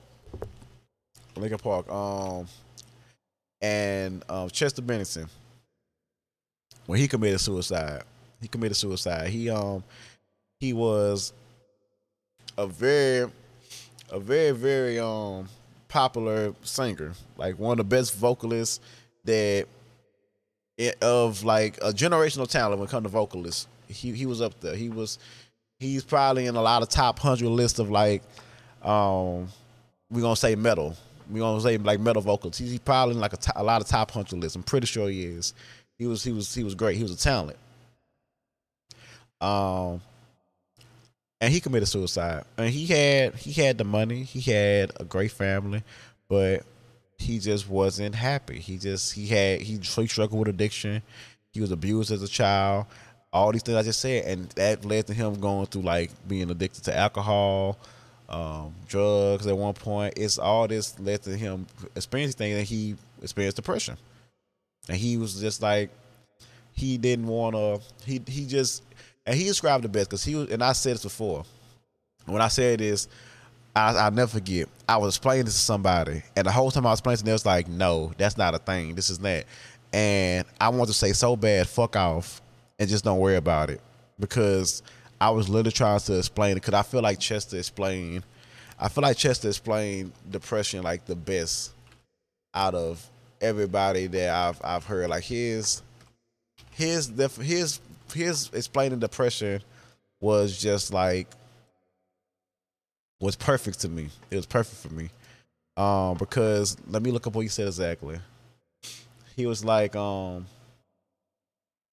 [1.35, 2.47] Linkin Park, um,
[3.61, 5.27] and um, Chester Bennington
[6.89, 8.01] when he committed suicide.
[8.41, 9.29] He committed suicide.
[9.29, 9.83] He um
[10.59, 11.33] he was
[12.57, 13.29] a very
[14.11, 15.47] a very very um
[15.87, 18.79] popular singer, like one of the best vocalists
[19.25, 19.67] that
[20.77, 23.67] it, of like a generational talent when it comes to vocalists.
[23.87, 24.75] He he was up there.
[24.75, 25.19] He was
[25.79, 28.21] he's probably in a lot of top hundred list of like
[28.83, 29.47] um
[30.09, 30.95] we're gonna say metal.
[31.29, 32.57] We're gonna say like metal vocals.
[32.57, 34.55] He's probably in like a, a lot of top hundred lists.
[34.55, 35.53] I'm pretty sure he is.
[35.97, 36.97] He was he was he was great.
[36.97, 37.57] He was a talent.
[39.41, 40.01] Um
[41.41, 42.43] and he committed suicide.
[42.57, 45.83] And he had he had the money, he had a great family,
[46.27, 46.63] but
[47.17, 48.59] he just wasn't happy.
[48.59, 51.01] He just he had he, he struggled with addiction.
[51.51, 52.85] He was abused as a child.
[53.31, 56.49] All these things I just said, and that led to him going through like being
[56.49, 57.77] addicted to alcohol,
[58.27, 59.45] um, drugs.
[59.45, 63.97] At one point, it's all this led to him experiencing things, and he experienced depression.
[64.87, 65.91] And he was just like,
[66.73, 67.81] he didn't want to.
[68.05, 68.83] He he just
[69.29, 71.45] and he described the best because he was, and I said this before.
[72.25, 73.07] When I said this,
[73.75, 74.67] I, I'll never forget.
[74.87, 77.45] I was explaining this to somebody, and the whole time I was explaining it was
[77.45, 78.95] like, no, that's not a thing.
[78.95, 79.45] This is that.
[79.93, 82.41] And I want to say so bad, fuck off,
[82.79, 83.81] and just don't worry about it.
[84.19, 84.81] Because
[85.21, 88.23] I was literally trying to explain it, because I feel like Chester explained,
[88.79, 91.73] I feel like Chester explained depression like the best
[92.55, 93.07] out of
[93.41, 95.11] everybody that I've I've heard.
[95.11, 95.83] Like his
[96.71, 97.79] his his
[98.11, 99.61] his explaining depression
[100.21, 101.27] was just like
[103.19, 104.09] was perfect to me.
[104.31, 105.09] It was perfect for me.
[105.77, 108.19] Um, because let me look up what he said exactly.
[109.35, 110.45] He was like, um,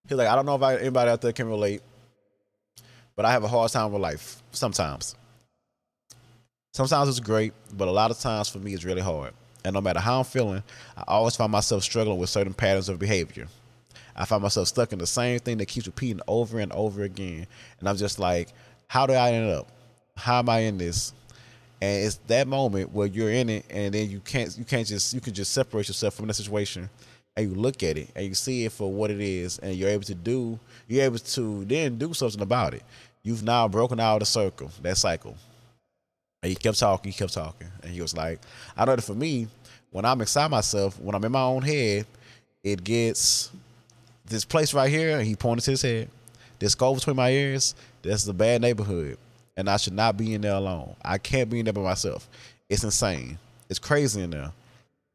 [0.08, 1.82] he was like, I don't know if I, anybody out there can relate,
[3.14, 5.14] but I have a hard time with life sometimes.
[6.74, 9.32] Sometimes it's great, but a lot of times for me it's really hard.
[9.64, 10.62] And no matter how I'm feeling,
[10.96, 13.48] I always find myself struggling with certain patterns of behavior.
[14.16, 17.46] I find myself stuck in the same thing that keeps repeating over and over again.
[17.78, 18.48] And I'm just like,
[18.88, 19.68] how did I end up?
[20.16, 21.12] How am I in this?
[21.80, 25.12] And it's that moment where you're in it and then you can't you can't just
[25.12, 26.88] you can just separate yourself from that situation
[27.36, 29.90] and you look at it and you see it for what it is and you're
[29.90, 32.82] able to do you're able to then do something about it.
[33.22, 35.36] You've now broken out of the circle, that cycle.
[36.42, 37.68] And he kept talking, he kept talking.
[37.82, 38.40] And he was like,
[38.76, 39.48] I know that for me,
[39.90, 42.06] when I'm inside myself, when I'm in my own head,
[42.62, 43.50] it gets
[44.26, 46.10] this place right here, and he pointed to his head,
[46.58, 49.18] this skull between my ears, that's a bad neighborhood.
[49.56, 50.94] And I should not be in there alone.
[51.02, 52.28] I can't be in there by myself.
[52.68, 53.38] It's insane.
[53.68, 54.52] It's crazy in there.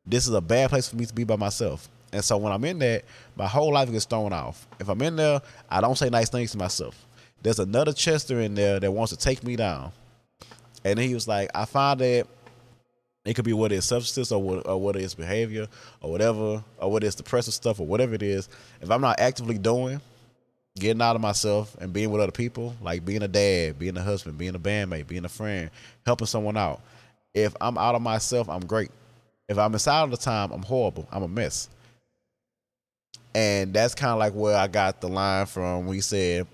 [0.06, 1.88] This is a bad place for me to be by myself.
[2.12, 3.04] And so when I'm in there,
[3.36, 4.68] my whole life gets thrown off.
[4.80, 7.06] If I'm in there, I don't say nice things to myself.
[7.42, 9.92] There's another Chester in there that wants to take me down.
[10.84, 12.28] And he was like, I find that
[13.24, 15.68] it could be what is substance or what, or what is behavior
[16.02, 18.50] or whatever, or what is depressive stuff or whatever it is.
[18.82, 20.02] If I'm not actively doing,
[20.80, 24.02] getting out of myself and being with other people, like being a dad, being a
[24.02, 25.70] husband, being a bandmate, being a friend,
[26.06, 26.82] helping someone out.
[27.34, 28.90] If I'm out of myself, I'm great.
[29.48, 31.08] If I'm inside all the time, I'm horrible.
[31.12, 31.70] I'm a mess.
[33.36, 36.48] And that's kind of like where I got the line from he said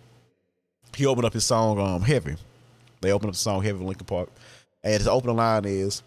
[0.96, 2.36] he opened up his song um Heavy.
[3.02, 4.30] They opened up the song Heavy Linkin Park.
[4.84, 6.04] And his opening line is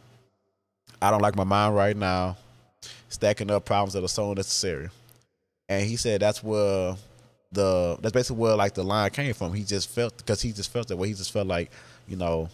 [1.02, 2.36] I don't like my mind right now,
[3.08, 4.88] stacking up problems that are so unnecessary.
[5.68, 6.96] And he said that's where
[7.52, 9.52] the that's basically where like the line came from.
[9.52, 11.08] He just felt because he just felt that way.
[11.08, 11.70] He just felt like,
[12.06, 12.48] you know,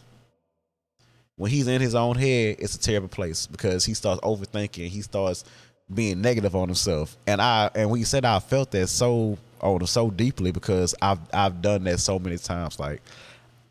[1.37, 4.88] when he's in his own head, it's a terrible place because he starts overthinking.
[4.88, 5.44] He starts
[5.92, 7.16] being negative on himself.
[7.26, 11.18] And I and when he said I felt that so on so deeply because I've
[11.32, 12.78] I've done that so many times.
[12.78, 13.02] Like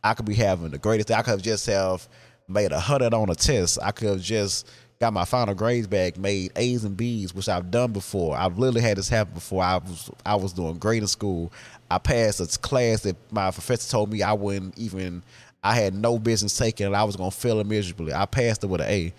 [0.03, 1.11] I could be having the greatest.
[1.11, 2.07] I could have just have
[2.47, 3.79] made a hundred on a test.
[3.81, 4.67] I could have just
[4.99, 8.37] got my final grades back, made A's and B's, which I've done before.
[8.37, 9.63] I've literally had this happen before.
[9.63, 11.51] I was I was doing great in school.
[11.89, 15.23] I passed a class that my professor told me I wouldn't even.
[15.63, 18.13] I had no business taking, and I was gonna fail it miserably.
[18.13, 19.13] I passed it with an A.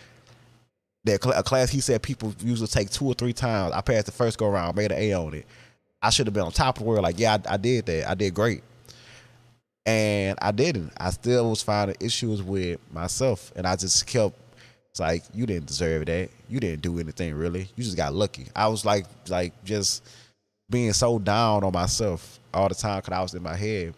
[1.04, 3.72] That cl- a class he said people usually take two or three times.
[3.72, 5.46] I passed the first go around, made an A on it.
[6.02, 7.02] I should have been on top of the world.
[7.02, 8.08] Like, yeah, I, I did that.
[8.08, 8.62] I did great
[9.86, 10.92] and I didn't.
[10.98, 14.34] I still was finding issues with myself, and I just kept.
[14.90, 16.30] It's like you didn't deserve that.
[16.48, 17.68] You didn't do anything really.
[17.76, 18.46] You just got lucky.
[18.56, 20.02] I was like, like just
[20.68, 23.94] being so down on myself all the time because I was in my head.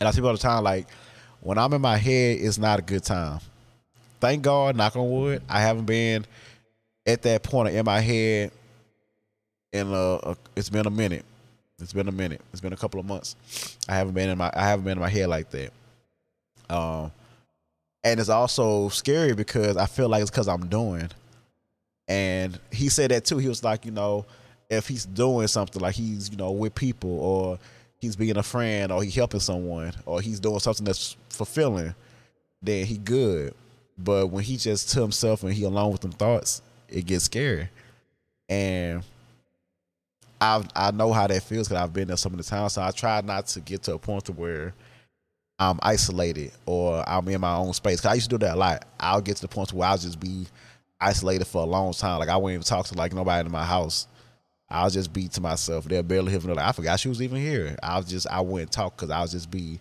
[0.00, 0.86] And I see all the time, like
[1.40, 3.40] when I'm in my head, it's not a good time.
[4.20, 6.24] Thank God, knock on wood, I haven't been
[7.06, 8.52] at that point in my head
[9.72, 11.24] in a, a it's been a minute.
[11.80, 12.40] It's been a minute.
[12.52, 13.36] It's been a couple of months.
[13.88, 15.72] I haven't been in my I haven't been in my head like that.
[16.68, 17.12] Um,
[18.02, 21.08] and it's also scary because I feel like it's because I'm doing.
[22.08, 23.38] And he said that too.
[23.38, 24.26] He was like, you know,
[24.68, 27.58] if he's doing something like he's you know with people or
[28.00, 31.94] he's being a friend or he helping someone or he's doing something that's fulfilling,
[32.60, 33.54] then he good.
[33.96, 37.68] But when he just to himself and he alone with them thoughts, it gets scary.
[38.48, 39.02] And
[40.40, 42.74] I I know how that feels because I've been there so many times.
[42.74, 44.74] So I try not to get to a point to where
[45.58, 48.00] I'm isolated or I'm in my own space.
[48.00, 48.84] Cause I used to do that a lot.
[49.00, 50.46] I'll get to the point where I'll just be
[51.00, 52.18] isolated for a long time.
[52.20, 54.06] Like I wouldn't even talk to like nobody in my house.
[54.70, 55.86] I'll just be to myself.
[55.86, 56.52] They'll barely hear me.
[56.54, 57.76] Like I forgot she was even here.
[57.82, 59.80] I'll just I wouldn't talk because I'll just be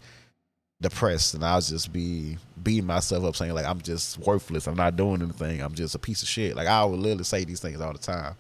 [0.81, 4.67] depressed and I'll just be beating myself up saying like I'm just worthless.
[4.67, 5.61] I'm not doing anything.
[5.61, 6.55] I'm just a piece of shit.
[6.55, 8.35] Like I would literally say these things all the time.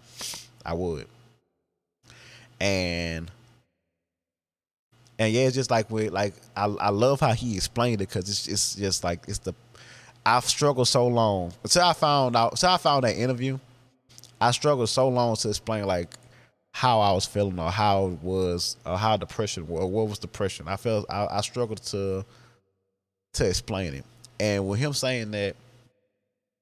[0.65, 1.07] I would
[2.59, 3.31] and
[5.19, 8.29] and yeah, it's just like with like I I love how he explained it because
[8.29, 9.53] it's it's just like it's the
[10.25, 13.59] I've struggled so long until I found out until I found that interview.
[14.39, 16.13] I struggled so long to explain like
[16.73, 20.67] how I was feeling or how it was or how depression or what was depression.
[20.67, 22.23] I felt I, I struggled to
[23.33, 24.05] to explain it,
[24.39, 25.55] and with him saying that,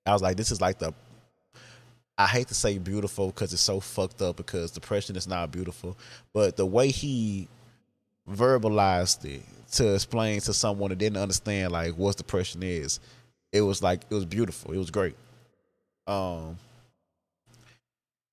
[0.05, 0.93] I was like, this is like the
[2.17, 5.97] I hate to say beautiful because it's so fucked up because depression is not beautiful,
[6.33, 7.49] but the way he
[8.29, 12.99] verbalized it to explain to someone that didn't understand like what depression is,
[13.51, 14.71] it was like it was beautiful.
[14.71, 15.15] It was great.
[16.07, 16.57] Um,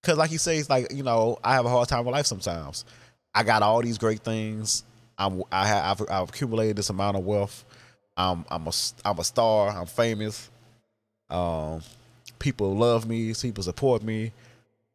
[0.04, 2.84] cause like he says, like you know, I have a hard time with life sometimes.
[3.34, 4.84] I got all these great things.
[5.18, 7.64] I'm I have I've, I've accumulated this amount of wealth.
[8.16, 8.72] I'm I'm a
[9.04, 9.70] I'm a star.
[9.70, 10.50] I'm famous.
[11.30, 11.80] Um,
[12.42, 14.32] people love me, people support me,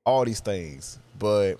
[0.05, 0.99] all these things.
[1.17, 1.55] But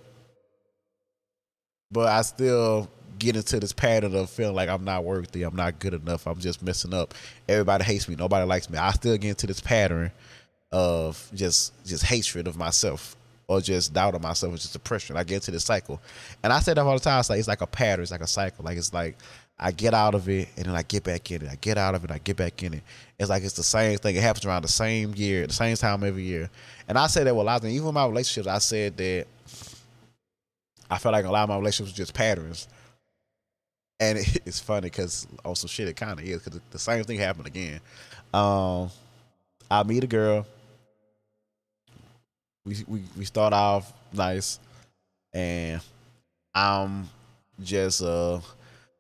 [1.90, 5.80] but I still get into this pattern of feeling like I'm not worthy, I'm not
[5.80, 7.16] good enough, I'm just messing up.
[7.48, 8.78] Everybody hates me, nobody likes me.
[8.78, 10.12] I still get into this pattern
[10.72, 13.16] of just just hatred of myself
[13.48, 15.16] or just doubt of myself, or just depression.
[15.16, 16.02] I get into this cycle.
[16.44, 17.22] And I say that all the time.
[17.22, 18.66] It's like it's like a pattern, it's like a cycle.
[18.66, 19.18] Like it's like
[19.60, 21.50] I get out of it and then I get back in it.
[21.50, 22.84] I get out of it, I get back in it.
[23.18, 24.16] It's like it's the same thing.
[24.16, 26.50] It happens around the same year, the same time every year.
[26.88, 27.76] And I say that with a lot of things.
[27.76, 29.26] Even my relationships, I said that
[30.90, 32.68] I felt like a lot of my relationships were just patterns.
[34.00, 37.18] And it, it's funny because also shit, it kind of is because the same thing
[37.18, 37.80] happened again.
[38.34, 38.92] Um,
[39.72, 40.46] I meet a girl.
[42.64, 44.60] We, we we start off nice,
[45.34, 45.82] and
[46.54, 47.10] I'm
[47.64, 48.40] just uh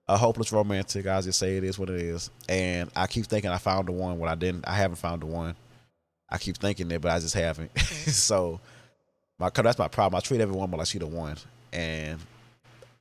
[0.08, 1.08] a hopeless romantic.
[1.08, 2.30] I just say it is what it is.
[2.48, 4.68] And I keep thinking I found the one when I didn't.
[4.68, 5.56] I haven't found the one.
[6.30, 7.78] I keep thinking it, but I just haven't.
[7.80, 8.60] so
[9.40, 10.18] my that's my problem.
[10.18, 11.38] I treat everyone like she the one,
[11.72, 12.20] and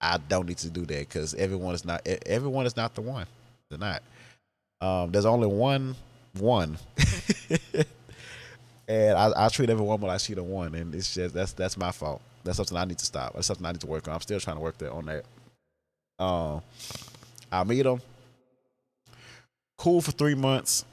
[0.01, 2.07] I don't need to do that because everyone is not.
[2.27, 3.27] Everyone is not the one.
[3.69, 4.03] They're not.
[4.81, 5.97] Um, there's only one
[6.41, 6.79] one.
[8.89, 11.77] and I, I, treat everyone woman like she the one, and it's just that's that's
[11.77, 12.21] my fault.
[12.45, 13.35] That's something I need to stop.
[13.35, 14.15] That's something I need to work on.
[14.15, 15.25] I'm still trying to work there on that.
[16.19, 16.63] Um,
[17.51, 18.01] I meet him.
[19.77, 20.85] Cool for three months.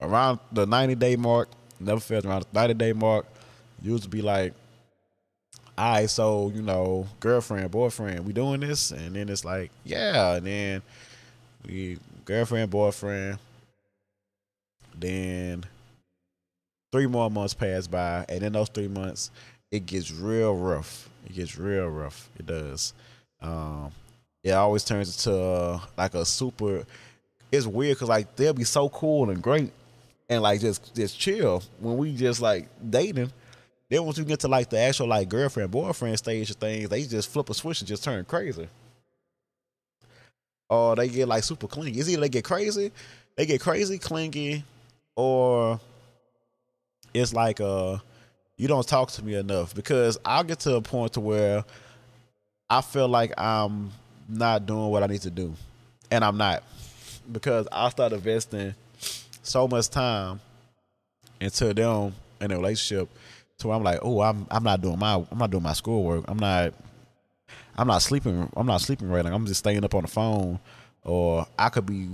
[0.00, 1.48] Around the 90 day mark,
[1.80, 3.26] never failed around the 90 day mark,
[3.82, 4.54] used to be like,
[5.76, 8.90] all right, so, you know, girlfriend, boyfriend, we doing this?
[8.90, 10.34] And then it's like, yeah.
[10.34, 10.82] And then
[11.64, 13.38] we, girlfriend, boyfriend.
[14.98, 15.64] Then
[16.90, 18.24] three more months pass by.
[18.28, 19.30] And in those three months,
[19.70, 21.08] it gets real rough.
[21.26, 22.28] It gets real rough.
[22.38, 22.92] It does.
[23.40, 23.92] Um,
[24.44, 26.84] it always turns into uh, like a super.
[27.52, 29.72] It's weird because like they'll be so cool and great,
[30.28, 33.32] and like just just chill when we just like dating.
[33.90, 37.04] Then once you get to like the actual like girlfriend boyfriend stage of things, they
[37.04, 38.68] just flip a switch and just turn crazy.
[40.68, 41.98] or they get like super clingy.
[41.98, 42.92] It's either they get crazy,
[43.36, 44.64] they get crazy, clingy,
[45.16, 45.80] or
[47.14, 47.98] it's like uh
[48.56, 51.64] you don't talk to me enough because I'll get to a point to where
[52.68, 53.90] I feel like I'm
[54.28, 55.54] not doing what I need to do,
[56.10, 56.62] and I'm not
[57.32, 58.74] because I start investing
[59.42, 60.40] so much time
[61.40, 63.08] into them in a relationship
[63.58, 66.24] to where I'm like, oh, I'm I'm not doing my I'm not doing my schoolwork.
[66.28, 66.74] I'm not
[67.76, 68.50] I'm not sleeping.
[68.56, 69.24] I'm not sleeping right.
[69.24, 70.58] Like I'm just staying up on the phone,
[71.04, 72.08] or I could be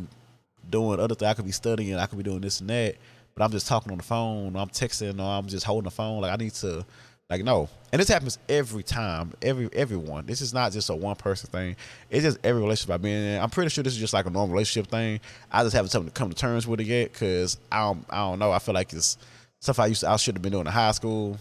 [0.69, 1.31] doing other things.
[1.31, 1.97] I could be studying.
[1.97, 2.97] I could be doing this and that.
[3.35, 4.57] But I'm just talking on the phone.
[4.57, 6.21] I'm texting, or I'm just holding the phone.
[6.21, 6.85] Like I need to,
[7.31, 7.69] like no.
[7.93, 9.33] And this happens every time.
[9.41, 10.27] Every everyone.
[10.27, 11.77] This is not just a one person thing.
[12.11, 13.43] It's just every relationship I've been in.
[13.43, 15.21] I'm pretty sure this is just like a normal relationship thing.
[15.51, 18.05] I just haven't come to come to terms with it yet because I don't.
[18.11, 18.53] I don't know.
[18.53, 19.17] I feel like it's
[19.61, 21.39] stuff I used to, I should have been doing in high school,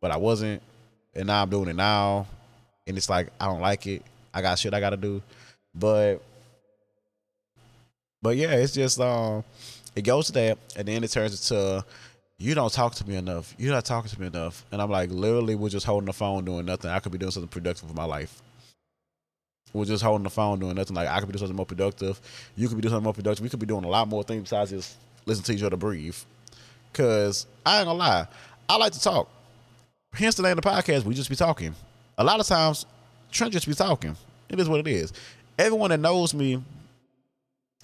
[0.00, 0.60] but I wasn't,
[1.14, 2.26] and now I'm doing it now
[2.86, 4.02] and it's like I don't like it.
[4.34, 5.22] I got shit I gotta do,
[5.74, 6.18] but
[8.20, 9.44] but yeah, it's just um,
[9.94, 11.84] it goes to that, and then it turns into
[12.42, 13.54] you don't talk to me enough.
[13.58, 16.44] You're not talking to me enough, and I'm like literally we're just holding the phone
[16.44, 16.90] doing nothing.
[16.90, 18.42] I could be doing something productive with my life.
[19.72, 20.96] We're just holding the phone doing nothing.
[20.96, 22.20] Like I could be doing something more productive.
[22.56, 23.42] You could be doing something more productive.
[23.42, 26.16] We could be doing a lot more things besides just listen to each other breathe.
[26.92, 28.26] Cause I ain't gonna lie,
[28.68, 29.30] I like to talk.
[30.12, 31.04] Hence the name of the podcast.
[31.04, 31.74] We just be talking
[32.18, 32.86] a lot of times
[33.30, 34.16] Trent just be talking.
[34.48, 35.12] It is what it is.
[35.58, 36.62] Everyone that knows me,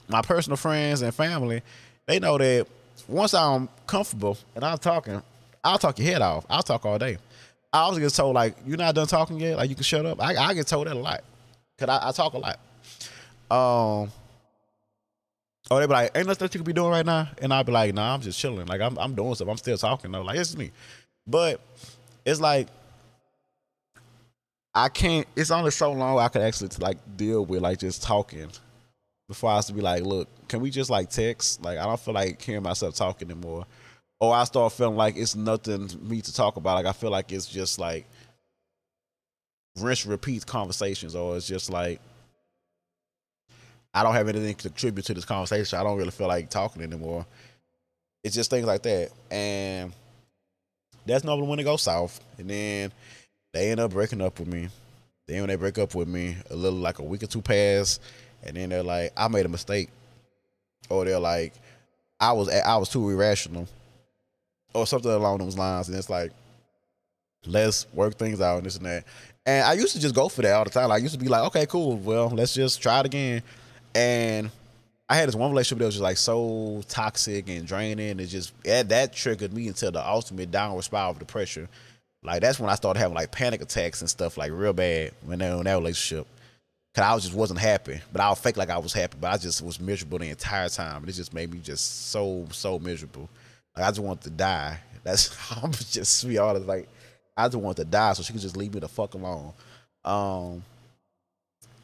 [0.08, 1.62] my personal friends and family,
[2.06, 2.66] they know that
[3.06, 5.22] once I'm comfortable and I'm talking,
[5.62, 6.46] I'll talk your head off.
[6.48, 7.18] I'll talk all day.
[7.72, 9.56] I also get told like you're not done talking yet.
[9.58, 10.22] Like you can shut up.
[10.22, 11.22] I, I get told that a lot
[11.76, 12.58] because I, I, talk a lot.
[13.50, 14.10] Um.
[15.70, 17.72] Oh, they be like, "Ain't nothing you could be doing right now," and I'll be
[17.72, 18.66] like, "Nah, I'm just chilling.
[18.66, 19.48] Like I'm I'm doing stuff.
[19.48, 20.22] I'm still talking though.
[20.22, 20.70] Like it's me."
[21.26, 21.60] But
[22.24, 22.68] it's like
[24.74, 25.26] I can't.
[25.36, 28.50] It's only so long I could actually like deal with like just talking
[29.28, 31.62] before I have to be like, look, can we just like text?
[31.62, 33.66] Like I don't feel like hearing myself talking anymore.
[34.20, 36.74] Or I start feeling like it's nothing me to talk about.
[36.74, 38.06] Like I feel like it's just like
[39.78, 42.00] rinse repeat conversations, or it's just like
[43.94, 45.78] I don't have anything to contribute to this conversation.
[45.78, 47.26] I don't really feel like talking anymore.
[48.24, 49.92] It's just things like that, and
[51.06, 52.20] that's normally when it goes south.
[52.38, 52.92] And then
[53.52, 54.68] they end up breaking up with me.
[55.26, 58.00] Then when they break up with me, a little like a week or two pass,
[58.44, 59.90] and then they're like, "I made a mistake,"
[60.88, 61.54] or they're like,
[62.20, 63.68] "I was I was too irrational,"
[64.74, 65.88] or something along those lines.
[65.88, 66.32] And it's like,
[67.46, 69.04] let's work things out and this and that.
[69.46, 70.88] And I used to just go for that all the time.
[70.88, 71.96] Like, I used to be like, okay, cool.
[71.96, 73.42] Well, let's just try it again.
[73.94, 74.50] And
[75.08, 78.20] I had this one relationship that was just like so toxic and draining.
[78.20, 81.68] It just that, that triggered me into the ultimate downward spiral of depression.
[82.22, 85.38] Like that's when I started having like panic attacks and stuff like real bad when
[85.38, 86.26] they were in that relationship.
[86.98, 89.36] Cause I was just wasn't happy, but I'll fake like I was happy, but I
[89.36, 90.96] just was miserable the entire time.
[90.96, 93.28] And it just made me just so so miserable.
[93.76, 94.80] Like I just wanted to die.
[95.04, 95.30] That's
[95.62, 96.88] I'm just sweet all like
[97.36, 99.52] I just wanted to die so she could just leave me the fuck alone.
[100.04, 100.64] Um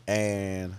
[0.09, 0.75] and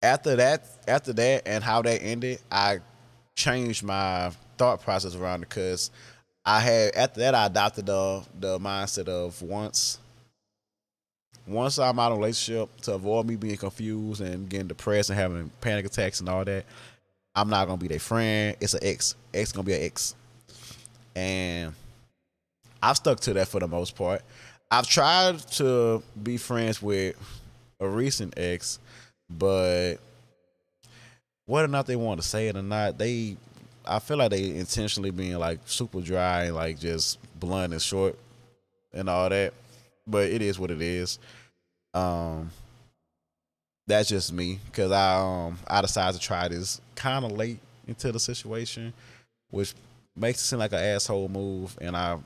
[0.00, 2.78] after that after that and how that ended, I
[3.34, 5.90] changed my thought process around because
[6.44, 9.98] I had after that I adopted the the mindset of once
[11.46, 15.18] once I'm out of a relationship to avoid me being confused and getting depressed and
[15.18, 16.64] having panic attacks and all that,
[17.34, 18.56] I'm not gonna be their friend.
[18.60, 19.14] It's an ex.
[19.32, 20.14] Ex gonna be an ex.
[21.14, 21.72] And
[22.82, 24.22] I've stuck to that for the most part.
[24.70, 27.16] I've tried to be friends with
[27.78, 28.78] a recent ex,
[29.30, 29.96] but
[31.46, 33.36] whether or not they want to say it or not, they
[33.86, 38.18] I feel like they intentionally being like super dry and like just blunt and short
[38.92, 39.54] and all that.
[40.06, 41.18] But it is what it is.
[41.94, 42.50] Um
[43.86, 48.10] that's just me because I um I decided to try this kind of late into
[48.12, 48.92] the situation,
[49.50, 49.74] which
[50.16, 52.18] makes it seem like an asshole move, and I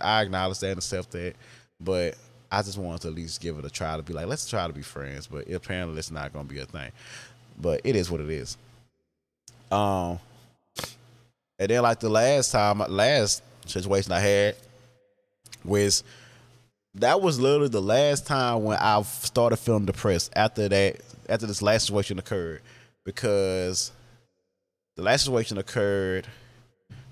[0.00, 1.34] I acknowledge that and accept that,
[1.80, 2.16] but
[2.50, 4.66] I just wanted to at least give it a try to be like let's try
[4.66, 6.90] to be friends, but apparently it's not gonna be a thing.
[7.60, 8.56] But it is what it is.
[9.70, 10.18] Um,
[11.58, 14.56] and then like the last time, last situation I had
[15.64, 16.04] was
[17.00, 21.62] that was literally the last time when I started feeling depressed after that after this
[21.62, 22.62] last situation occurred
[23.04, 23.92] because
[24.96, 26.26] the last situation occurred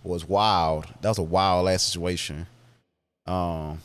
[0.03, 0.87] was wild.
[1.01, 2.47] That was a wild last situation.
[3.27, 3.81] Um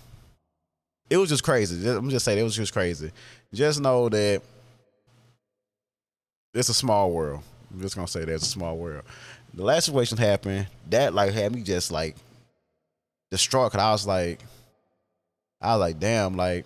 [1.10, 1.90] it was just crazy.
[1.90, 3.12] I'm just saying it was just crazy.
[3.54, 4.42] Just know that
[6.54, 7.42] it's a small world.
[7.74, 9.04] I'm just gonna say that it's a small world
[9.54, 12.16] the last situation happened, that like had me just like
[13.30, 13.72] distraught.
[13.72, 14.40] Cause I was like,
[15.62, 16.66] I was like, damn, like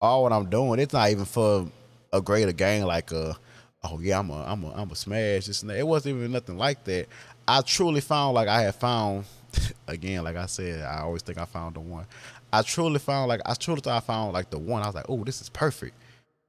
[0.00, 1.68] all what I'm doing, it's not even for
[2.12, 3.36] a greater gain like a
[3.84, 5.78] oh yeah, I'm a I'm a I'm a smash this and that.
[5.78, 7.06] It wasn't even nothing like that.
[7.46, 9.24] I truly found like I had found
[9.88, 12.06] again, like I said, I always think I found the one.
[12.52, 14.82] I truly found like I truly thought I found like the one.
[14.82, 15.94] I was like, oh, this is perfect.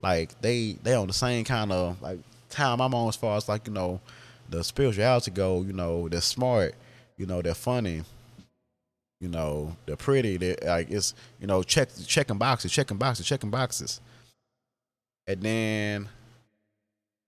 [0.01, 2.19] Like they they on the same kind of like
[2.49, 4.01] time I'm on as far as like you know
[4.49, 5.61] the spirituality go.
[5.61, 6.75] You know they're smart.
[7.17, 8.03] You know they're funny.
[9.23, 10.35] You know they're pretty.
[10.35, 14.01] They like it's you know check checking boxes, checking boxes, checking boxes.
[15.25, 16.09] And then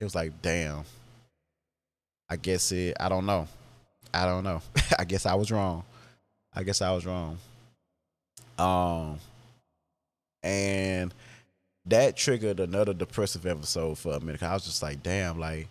[0.02, 0.84] it was like, damn.
[2.30, 2.98] I guess it.
[3.00, 3.48] I don't know.
[4.14, 4.62] I don't know.
[5.00, 5.86] I guess I was wrong.
[6.54, 7.38] I guess I was wrong.
[8.60, 9.18] Um,
[10.44, 11.14] and
[11.86, 14.44] that triggered another depressive episode for a minute.
[14.44, 15.70] I was just like, damn, like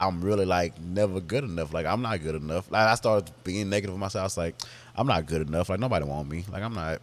[0.00, 1.74] I'm really like never good enough.
[1.74, 2.70] Like I'm not good enough.
[2.70, 4.22] Like I started being negative with myself.
[4.22, 4.54] I was like,
[4.96, 5.68] I'm not good enough.
[5.68, 6.44] Like nobody want me.
[6.50, 7.00] Like I'm not.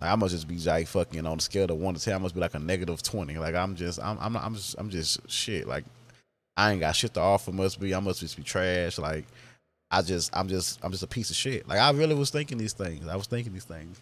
[0.00, 2.14] Like I must just be like fucking on the scale of one to ten.
[2.14, 3.38] I must be like a negative twenty.
[3.38, 5.66] Like I'm just, I'm, I'm, I'm just, I'm just shit.
[5.66, 5.84] Like
[6.56, 7.52] I ain't got shit to offer.
[7.52, 8.98] Must be, I must just be trash.
[8.98, 9.24] Like
[9.90, 11.66] I just, I'm just, I'm just a piece of shit.
[11.66, 13.06] Like I really was thinking these things.
[13.08, 13.98] I was thinking these things,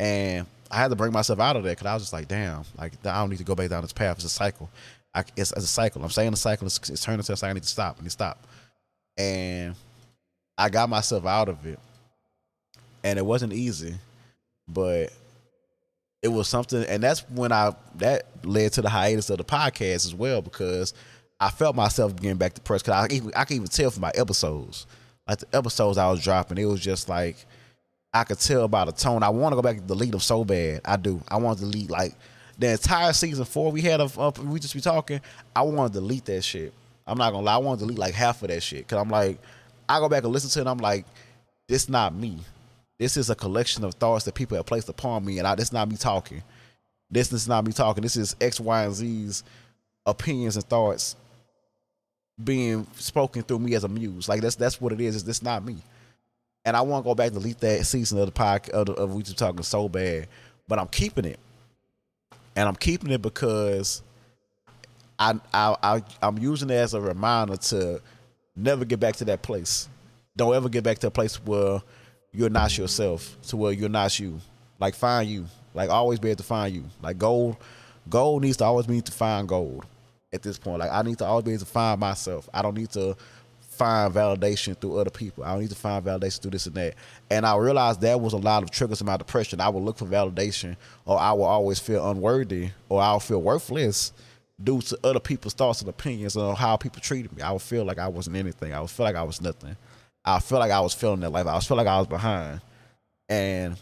[0.00, 2.64] and I had to bring myself out of there because I was just like, damn,
[2.76, 4.16] like I don't need to go back down this path.
[4.16, 4.68] It's a cycle.
[5.16, 6.04] I, it's, it's a cycle.
[6.04, 6.66] I'm saying the cycle.
[6.66, 7.50] It's, it's turning into a cycle.
[7.50, 7.96] I need to stop.
[7.98, 8.46] I need to stop.
[9.16, 9.74] And
[10.56, 11.80] I got myself out of it,
[13.02, 13.94] and it wasn't easy
[14.68, 15.12] but
[16.22, 20.06] it was something, and that's when I that led to the hiatus of the podcast
[20.06, 20.92] as well because
[21.38, 24.02] I felt myself getting back to press because I even, I can even tell from
[24.02, 24.86] my episodes,
[25.28, 27.36] like the episodes I was dropping, it was just like
[28.12, 29.22] I could tell by the tone.
[29.22, 30.80] I want to go back to delete them so bad.
[30.84, 31.20] I do.
[31.28, 32.14] I want to delete like
[32.58, 35.20] the entire season four we had of, of we just be talking.
[35.54, 36.72] I want to delete that shit.
[37.06, 37.54] I'm not gonna lie.
[37.54, 39.38] I want to delete like half of that shit because I'm like,
[39.88, 40.70] I go back and listen to it.
[40.70, 41.04] I'm like,
[41.68, 42.38] this not me.
[42.98, 45.66] This is a collection of thoughts that people have placed upon me, and I, this
[45.66, 46.42] is not me talking.
[47.10, 48.02] This, this is not me talking.
[48.02, 49.44] This is X, Y, and Z's
[50.06, 51.16] opinions and thoughts
[52.42, 54.28] being spoken through me as a muse.
[54.28, 55.16] Like that's that's what it is.
[55.16, 55.76] Is this not me?
[56.64, 59.14] And I want to go back and delete that season of the podcast of, of
[59.14, 60.26] we just talking so bad,
[60.66, 61.38] but I'm keeping it,
[62.56, 64.02] and I'm keeping it because
[65.18, 68.00] I I, I I'm using it as a reminder to
[68.56, 69.88] never get back to that place.
[70.36, 71.82] Don't ever get back to a place where
[72.32, 74.40] you're not yourself to where you're not you.
[74.80, 75.46] Like find you.
[75.74, 76.84] Like always be able to find you.
[77.02, 77.56] Like gold,
[78.08, 79.84] gold needs to always be to find gold
[80.32, 80.80] at this point.
[80.80, 82.48] Like I need to always be able to find myself.
[82.52, 83.16] I don't need to
[83.76, 85.44] find validation through other people.
[85.44, 86.94] I don't need to find validation through this and that.
[87.30, 89.60] And I realized that was a lot of triggers in my depression.
[89.60, 94.12] I would look for validation or I will always feel unworthy or I'll feel worthless
[94.62, 97.42] due to other people's thoughts and opinions on how people treated me.
[97.42, 98.72] I would feel like I wasn't anything.
[98.72, 99.76] I would feel like I was nothing.
[100.24, 101.46] I feel like I was feeling that life.
[101.46, 102.60] I was feeling like I was behind.
[103.28, 103.76] And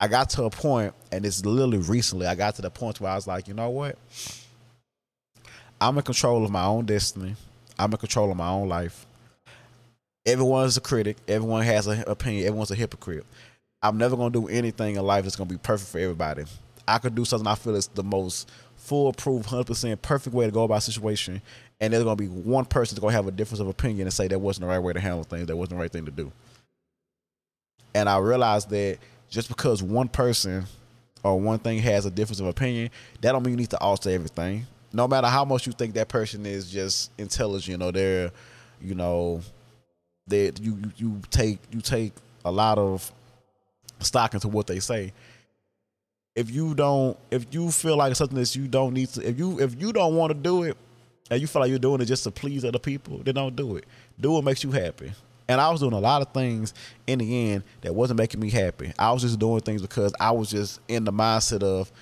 [0.00, 3.12] I got to a point, and it's literally recently, I got to the point where
[3.12, 3.96] I was like, you know what?
[5.80, 7.36] I'm in control of my own destiny.
[7.78, 9.06] I'm in control of my own life.
[10.26, 11.16] Everyone's a critic.
[11.28, 12.46] Everyone has an opinion.
[12.46, 13.26] Everyone's a hypocrite.
[13.82, 16.44] I'm never gonna do anything in life that's gonna be perfect for everybody.
[16.88, 20.52] I could do something I feel is the most foolproof, hundred percent perfect way to
[20.52, 21.42] go about a situation,
[21.80, 24.28] and there's gonna be one person that's gonna have a difference of opinion and say
[24.28, 26.32] that wasn't the right way to handle things, that wasn't the right thing to do.
[27.94, 28.98] And I realized that
[29.28, 30.64] just because one person
[31.22, 34.10] or one thing has a difference of opinion, that don't mean you need to alter
[34.10, 34.66] everything.
[34.94, 38.30] No matter how much you think that person is just intelligent or they're,
[38.80, 39.40] you know,
[40.28, 42.12] that you you take you take
[42.44, 43.12] a lot of
[43.98, 45.12] stock into what they say.
[46.36, 49.60] If you don't, if you feel like something that you don't need to, if you
[49.60, 50.76] if you don't want to do it,
[51.30, 53.76] and you feel like you're doing it just to please other people, then don't do
[53.76, 53.86] it.
[54.20, 55.12] Do what makes you happy.
[55.48, 56.72] And I was doing a lot of things
[57.06, 58.92] in the end that wasn't making me happy.
[58.98, 61.92] I was just doing things because I was just in the mindset of,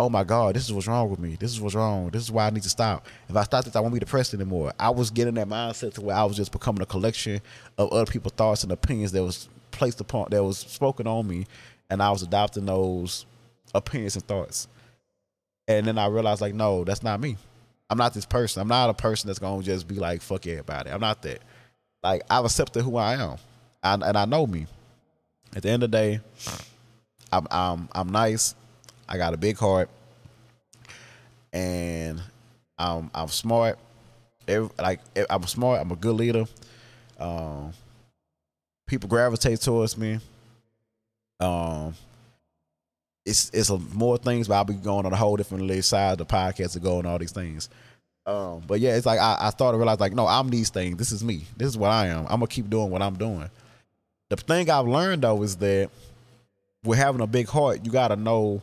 [0.00, 1.36] oh my God, this is what's wrong with me.
[1.38, 2.08] This is what's wrong.
[2.08, 3.06] This is why I need to stop.
[3.28, 4.72] If I stop this, I won't be depressed anymore.
[4.78, 7.40] I was getting that mindset to where I was just becoming a collection
[7.76, 11.46] of other people's thoughts and opinions that was placed upon, that was spoken on me,
[11.90, 13.26] and I was adopting those
[13.74, 14.68] opinions and thoughts.
[15.68, 17.36] And then I realized, like, no, that's not me.
[17.90, 18.62] I'm not this person.
[18.62, 20.90] I'm not a person that's gonna just be like fuck everybody.
[20.90, 21.42] I'm not that.
[22.02, 23.36] Like I've accepted who I am,
[23.82, 24.66] and, and I know me.
[25.54, 26.20] At the end of the day,
[27.32, 28.54] I'm I'm I'm nice.
[29.10, 29.90] I got a big heart,
[31.52, 32.22] and
[32.78, 33.78] I'm I'm smart.
[34.46, 35.80] Every, like I'm smart.
[35.80, 36.44] I'm a good leader.
[37.18, 37.72] Um,
[38.86, 40.20] people gravitate towards me.
[41.40, 41.94] Um,
[43.26, 46.18] it's it's a, more things, but I'll be going on a whole different side of
[46.18, 47.68] the podcast to go and all these things.
[48.26, 50.96] Um, but yeah, it's like I, I started to realize like, no, I'm these things.
[50.96, 51.46] This is me.
[51.56, 52.20] This is what I am.
[52.24, 53.50] I'm gonna keep doing what I'm doing.
[54.28, 55.90] The thing I've learned though is that
[56.84, 58.62] with having a big heart, you gotta know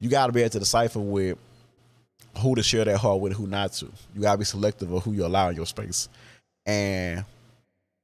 [0.00, 1.38] you got to be able to decipher with
[2.38, 3.86] who to share that heart with, who not to.
[4.14, 6.08] You got to be selective of who you allow in your space.
[6.66, 7.24] And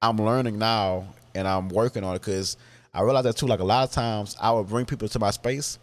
[0.02, 2.56] I'm learning now, and I'm working on it because
[2.94, 3.46] I realize that too.
[3.46, 5.78] Like a lot of times, I would bring people to my space,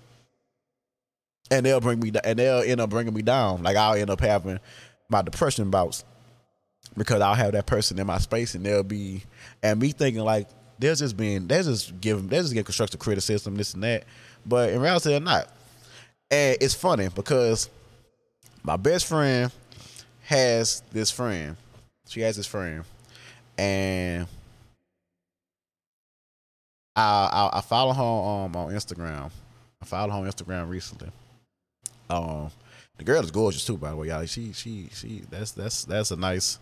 [1.51, 3.63] and they'll bring me, and they'll end up bringing me down.
[3.63, 4.59] Like I'll end up having
[5.09, 6.03] my depression bouts
[6.95, 9.23] because I'll have that person in my space, and they'll be,
[9.61, 10.47] and me thinking like
[10.79, 14.05] they're just being, they're just giving, they're just getting constructive criticism, this and that.
[14.45, 15.49] But in reality, they're not.
[16.29, 17.69] And it's funny because
[18.63, 19.51] my best friend
[20.23, 21.55] has this friend.
[22.07, 22.83] She has this friend,
[23.57, 24.27] and
[26.95, 27.01] I
[27.53, 29.31] I, I follow her um, on Instagram.
[29.81, 31.11] I followed her on Instagram recently.
[32.09, 32.51] Um,
[32.97, 34.25] the girl is gorgeous too, by the way, y'all.
[34.25, 35.21] She she she.
[35.29, 36.59] That's that's that's a nice,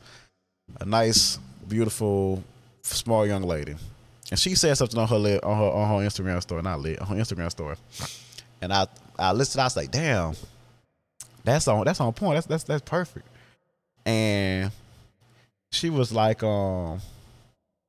[0.80, 2.43] a nice, beautiful,
[2.84, 3.76] small young lady.
[4.32, 7.07] And she said something on her on her on her Instagram story, not lit, on
[7.07, 7.78] her Instagram story.
[8.66, 8.88] And I
[9.18, 9.61] I listened.
[9.61, 10.34] I was like, damn,
[11.43, 12.36] that's on that's on point.
[12.36, 13.28] That's that's that's perfect.
[14.07, 14.72] And
[15.72, 16.99] she was like, um,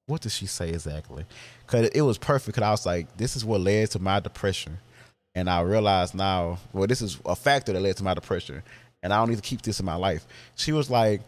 [0.07, 1.25] what did she say exactly?
[1.67, 2.57] Cause it was perfect.
[2.57, 4.77] Cause I was like, this is what led to my depression.
[5.35, 8.63] And I realized now, well, this is a factor that led to my depression.
[9.03, 10.27] And I don't need to keep this in my life.
[10.57, 11.23] She was like,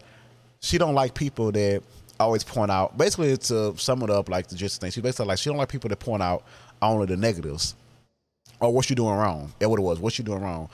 [0.60, 1.82] she don't like people that
[2.20, 4.90] always point out basically to sum it up like the gist thing.
[4.90, 6.44] She basically like she don't like people that point out
[6.82, 7.74] only the negatives
[8.60, 9.52] or what you're doing wrong.
[9.58, 9.98] That's what it was.
[9.98, 10.68] What you doing wrong.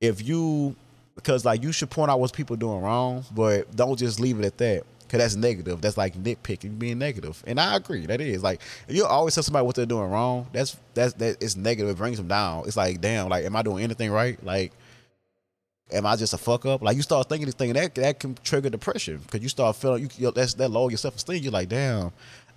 [0.00, 0.76] If you
[1.14, 4.44] because like you should point out what people doing wrong, but don't just leave it
[4.44, 4.84] at that.
[5.08, 5.82] Cause that's negative.
[5.82, 7.44] That's like nitpicking, being negative.
[7.46, 8.06] And I agree.
[8.06, 10.46] That is like you always tell somebody what they're doing wrong.
[10.54, 11.90] That's that's that is negative.
[11.90, 12.64] It brings them down.
[12.66, 13.28] It's like damn.
[13.28, 14.42] Like am I doing anything right?
[14.42, 14.72] Like
[15.92, 16.80] am I just a fuck up?
[16.80, 20.04] Like you start thinking this thing that that can trigger depression because you start feeling
[20.04, 21.42] you, you that's that lower your self esteem.
[21.42, 22.10] You're like damn.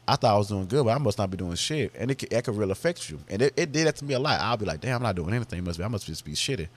[0.08, 2.30] I thought I was doing good, but I must not be doing shit, and it
[2.30, 3.20] that could really affect you.
[3.28, 4.39] And it, it did that to me a lot.
[4.39, 5.64] I'll be like, damn, I'm not doing anything.
[5.64, 6.68] Must be I must just be shitty.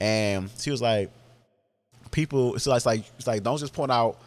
[0.00, 1.10] And she was like,
[2.10, 2.52] people.
[2.52, 4.18] Like, it's like it's like don't just point out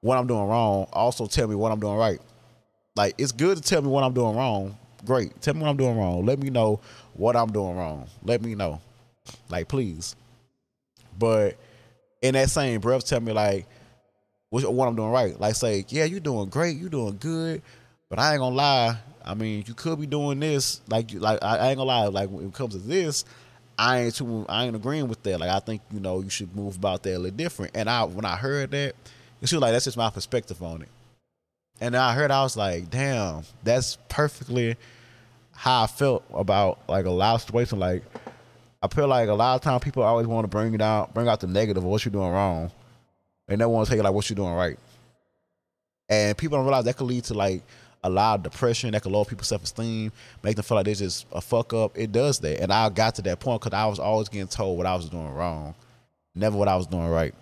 [0.00, 0.86] what I'm doing wrong.
[0.92, 2.18] Also tell me what I'm doing right.
[2.96, 4.76] Like it's good to tell me what I'm doing wrong.
[5.04, 5.40] Great.
[5.40, 6.24] Tell me what I'm doing wrong.
[6.26, 6.80] Let me know
[7.14, 8.06] what I'm doing wrong.
[8.24, 8.80] Let me know.
[9.48, 10.16] Like please.
[11.18, 11.56] But
[12.22, 13.66] in that same breath, tell me like
[14.50, 15.38] what I'm doing right.
[15.38, 17.62] Like say, yeah, you're doing great, you're doing good,
[18.08, 18.98] but I ain't gonna lie.
[19.24, 20.80] I mean, you could be doing this.
[20.88, 22.06] Like, like I ain't gonna lie.
[22.06, 23.24] Like when it comes to this,
[23.78, 25.38] I ain't too, I ain't agreeing with that.
[25.40, 27.76] Like I think you know you should move about that a little different.
[27.76, 28.94] And I when I heard that,
[29.44, 30.88] she was like, that's just my perspective on it.
[31.80, 34.76] And I heard, I was like, damn, that's perfectly
[35.52, 37.80] how I felt about like a lot of situations.
[37.80, 38.02] Like,
[38.82, 41.26] I feel like a lot of times people always want to bring it out, bring
[41.28, 42.70] out the negative of what you're doing wrong,
[43.50, 44.78] and they want to tell you like what you're doing right.
[46.08, 47.62] And people don't realize that could lead to like
[48.02, 48.92] a lot of depression.
[48.92, 51.96] That could lower people's self esteem, make them feel like they're just a fuck up.
[51.98, 54.78] It does that, and I got to that point because I was always getting told
[54.78, 55.74] what I was doing wrong,
[56.34, 57.34] never what I was doing right.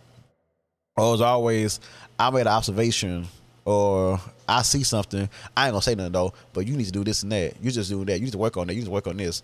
[0.96, 1.78] It was always
[2.18, 3.28] I made an observation
[3.64, 5.28] or I see something.
[5.56, 7.62] I ain't gonna say nothing though, but you need to do this and that.
[7.62, 8.18] You just doing that.
[8.18, 8.72] You need to work on that.
[8.74, 9.42] You need to work on this.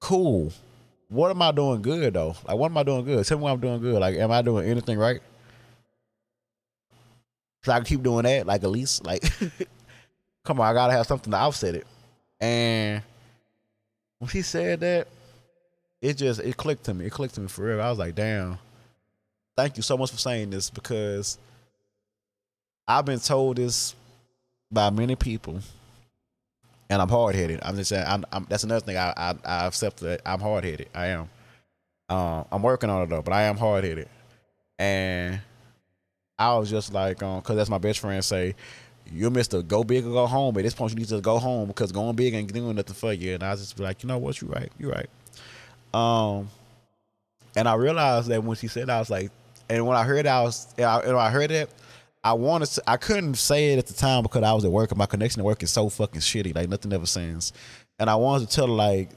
[0.00, 0.52] Cool.
[1.08, 2.34] What am I doing good though?
[2.46, 3.26] Like what am I doing good?
[3.26, 4.00] Tell me what I'm doing good.
[4.00, 5.20] Like am I doing anything right?
[7.62, 9.22] So I can keep doing that, like at least like
[10.44, 11.86] come on, I gotta have something to offset it.
[12.40, 13.02] And
[14.18, 15.08] when she said that,
[16.00, 17.06] it just it clicked to me.
[17.06, 17.80] It clicked to me for real.
[17.80, 18.58] I was like, damn
[19.60, 21.38] thank you so much for saying this because
[22.88, 23.94] I've been told this
[24.72, 25.60] by many people,
[26.88, 27.60] and I'm hard headed.
[27.62, 28.04] I'm just saying.
[28.06, 28.96] I'm, I'm, that's another thing.
[28.96, 30.88] I I, I accept that I'm hard headed.
[30.94, 31.28] I am.
[32.08, 34.08] Um, I'm working on it though, but I am hard headed,
[34.78, 35.40] and
[36.40, 38.54] I was just like, um, cause that's my best friend say,
[39.12, 40.56] you Mister go big or go home.
[40.56, 43.12] At this point, you need to go home because going big ain't doing nothing for
[43.12, 43.34] you.
[43.34, 45.10] And I just be like, you know what, you're right, you're right.
[45.92, 46.48] Um,
[47.54, 49.30] and I realized that when she said, I was like,
[49.68, 51.70] and when I heard I was, and I, and I heard it,
[52.24, 54.90] I wanted to, I couldn't say it at the time because I was at work
[54.92, 56.54] and my connection at work is so fucking shitty.
[56.54, 57.52] Like nothing ever sends.
[57.98, 59.10] And I wanted to tell her like,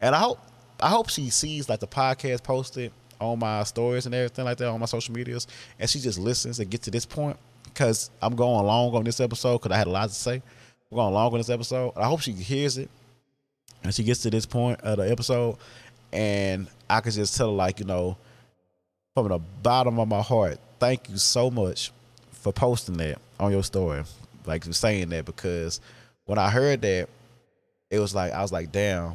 [0.00, 0.40] and I hope,
[0.80, 4.68] I hope she sees like the podcast posted on my stories and everything like that
[4.68, 5.46] on my social medias,
[5.78, 9.20] and she just listens and get to this point because I'm going long on this
[9.20, 10.42] episode because I had a lot to say.
[10.90, 11.92] We're going long on this episode.
[11.96, 12.88] I hope she hears it
[13.82, 15.56] and she gets to this point of the episode,
[16.12, 18.16] and I could just tell her like, you know,
[19.14, 21.92] from the bottom of my heart, thank you so much
[22.32, 24.02] for posting that on your story,
[24.46, 25.80] like saying that because
[26.24, 27.08] when I heard that,
[27.90, 29.14] it was like I was like, damn,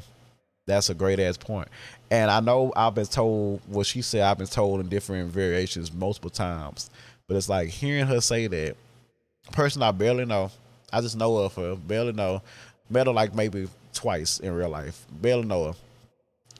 [0.69, 1.67] that's a great ass point.
[2.11, 4.21] And I know I've been told what she said.
[4.21, 6.89] I've been told in different variations multiple times,
[7.27, 8.75] but it's like hearing her say that.
[9.51, 10.51] Person I barely know,
[10.93, 12.41] I just know of her, barely know,
[12.89, 15.73] met her like maybe twice in real life, barely know her,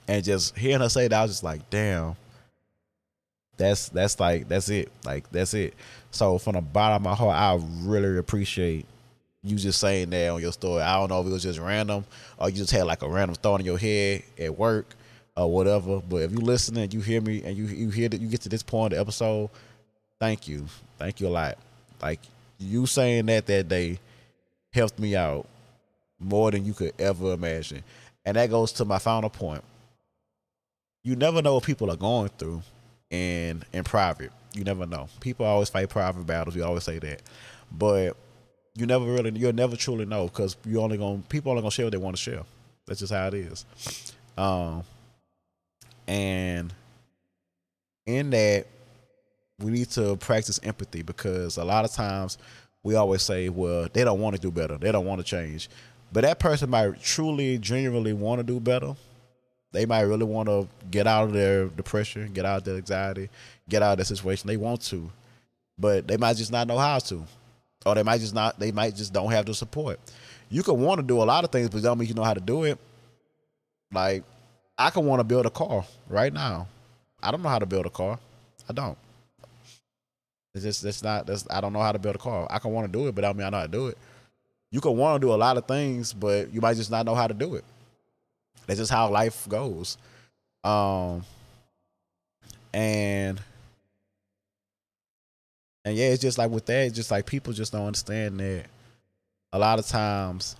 [0.08, 2.16] And just hearing her say that, I was just like, damn.
[3.56, 4.90] That's that's like that's it.
[5.04, 5.74] Like that's it.
[6.10, 8.86] So from the bottom of my heart, I really appreciate
[9.42, 10.82] you just saying that on your story.
[10.82, 12.04] I don't know if it was just random
[12.38, 14.94] or you just had like a random thought in your head at work
[15.36, 16.00] or whatever.
[16.00, 18.42] But if you listen and you hear me and you you hear that you get
[18.42, 19.50] to this point of the episode,
[20.18, 20.66] thank you,
[20.98, 21.58] thank you a lot.
[22.02, 22.20] Like
[22.58, 23.98] you saying that that day
[24.72, 25.46] helped me out
[26.18, 27.82] more than you could ever imagine,
[28.26, 29.64] and that goes to my final point.
[31.02, 32.62] You never know what people are going through
[33.08, 34.32] in in private.
[34.52, 35.08] You never know.
[35.20, 36.54] People always fight private battles.
[36.54, 37.22] We always say that,
[37.72, 38.16] but
[38.76, 41.86] you never really you'll never truly know because you only gonna people only gonna share
[41.86, 42.42] what they want to share.
[42.86, 43.64] That's just how it is.
[44.36, 44.84] Um,
[46.06, 46.72] and
[48.06, 48.66] in that,
[49.58, 52.38] we need to practice empathy because a lot of times
[52.82, 54.78] we always say, well, they don't want to do better.
[54.78, 55.68] They don't want to change.
[56.12, 58.96] But that person might truly, genuinely want to do better.
[59.72, 63.28] They might really want to get out of their depression, get out of their anxiety,
[63.68, 64.48] get out of that situation.
[64.48, 65.10] They want to,
[65.78, 67.24] but they might just not know how to,
[67.86, 68.58] or they might just not.
[68.58, 69.98] They might just don't have the support.
[70.48, 72.34] You can want to do a lot of things, but don't mean you know how
[72.34, 72.78] to do it.
[73.92, 74.24] Like
[74.76, 76.66] I can want to build a car right now.
[77.22, 78.18] I don't know how to build a car.
[78.68, 78.98] I don't.
[80.54, 82.46] It's just it's not that's I don't know how to build a car.
[82.50, 83.98] I can want to do it, but I mean I know how to do it.
[84.72, 87.14] You can want to do a lot of things, but you might just not know
[87.14, 87.64] how to do it.
[88.66, 89.96] That's just how life goes.
[90.64, 91.24] Um
[92.72, 93.40] and
[95.84, 98.66] and yeah, it's just like with that, it's just like people just don't understand that
[99.52, 100.56] a lot of times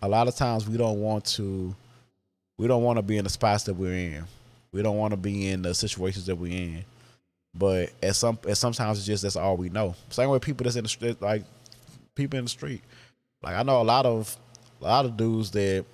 [0.00, 1.74] a lot of times we don't want to
[2.58, 4.24] we don't want to be in the spots that we're in.
[4.72, 6.84] We don't want to be in the situations that we're in.
[7.54, 9.94] But at some at sometimes it's just that's all we know.
[10.10, 11.44] Same way people that's in the street, like
[12.14, 12.82] people in the street.
[13.42, 14.36] Like I know a lot of
[14.80, 15.84] a lot of dudes that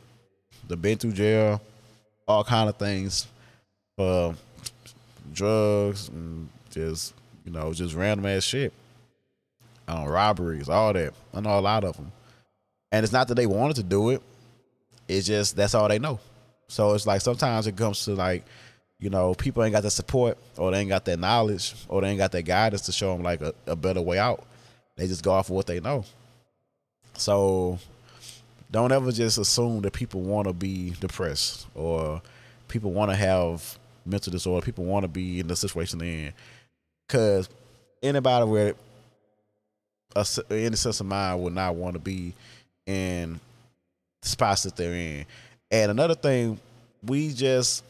[0.69, 1.61] that been through jail,
[2.27, 3.27] all kind of things
[3.97, 4.35] for
[5.33, 7.15] drugs and just
[7.45, 8.73] you know just random ass shit,
[9.87, 11.15] um, robberies, all that.
[11.35, 12.13] I know a lot of them,
[12.93, 14.23] and it's not that they wanted to do it.
[15.09, 16.21] It's just that's all they know.
[16.69, 18.45] So it's like sometimes it comes to like,
[19.01, 22.09] you know, people ain't got the support or they ain't got that knowledge or they
[22.09, 24.45] ain't got that guidance to show them like a, a better way out.
[24.97, 26.05] They just go off of what they know.
[27.15, 27.79] So
[28.71, 32.21] don't ever just assume that people want to be depressed or
[32.69, 33.79] people want to have
[34.09, 34.65] mental disorder.
[34.65, 36.33] People want to be in the situation they're in.
[37.07, 37.49] Because
[38.03, 38.77] anybody with
[40.17, 42.33] a, any sense of mind would not want to be
[42.87, 43.41] in
[44.23, 45.27] the spots that they're in.
[45.71, 46.59] And another thing,
[47.03, 47.85] we just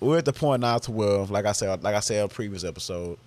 [0.00, 2.64] we're at the point now to where, like I said, like I said in previous
[2.64, 3.18] episode,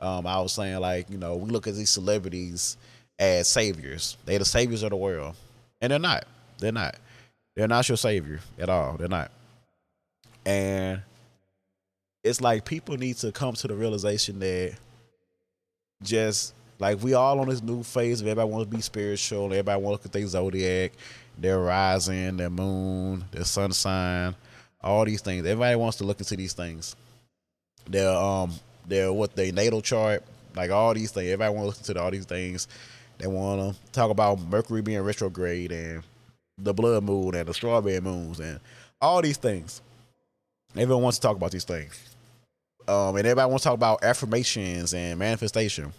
[0.00, 2.76] um, I was saying like you know we look at these celebrities
[3.18, 4.16] as saviors.
[4.24, 5.34] They're the saviors of the world,
[5.80, 6.24] and they're not.
[6.58, 6.96] They're not.
[7.54, 8.96] They're not your savior at all.
[8.96, 9.30] They're not.
[10.46, 11.02] And
[12.22, 14.74] it's like people need to come to the realization that
[16.02, 19.80] just like we all on this new phase of everybody wants to be spiritual, everybody
[19.80, 20.92] want to look at their zodiac,
[21.38, 24.34] their rising, their moon, their sun sign,
[24.82, 25.46] all these things.
[25.46, 26.96] Everybody wants to look into these things.
[27.88, 28.52] Their um
[28.86, 30.22] their what their natal chart,
[30.56, 31.26] like all these things.
[31.30, 32.68] Everybody want to look into all these things.
[33.18, 36.02] They want to talk about Mercury being retrograde and
[36.58, 38.60] the blood moon and the strawberry moons and
[39.00, 39.80] all these things.
[40.76, 42.16] Everyone wants to talk about these things.
[42.86, 45.92] Um, and everybody wants to talk about affirmations and manifestation.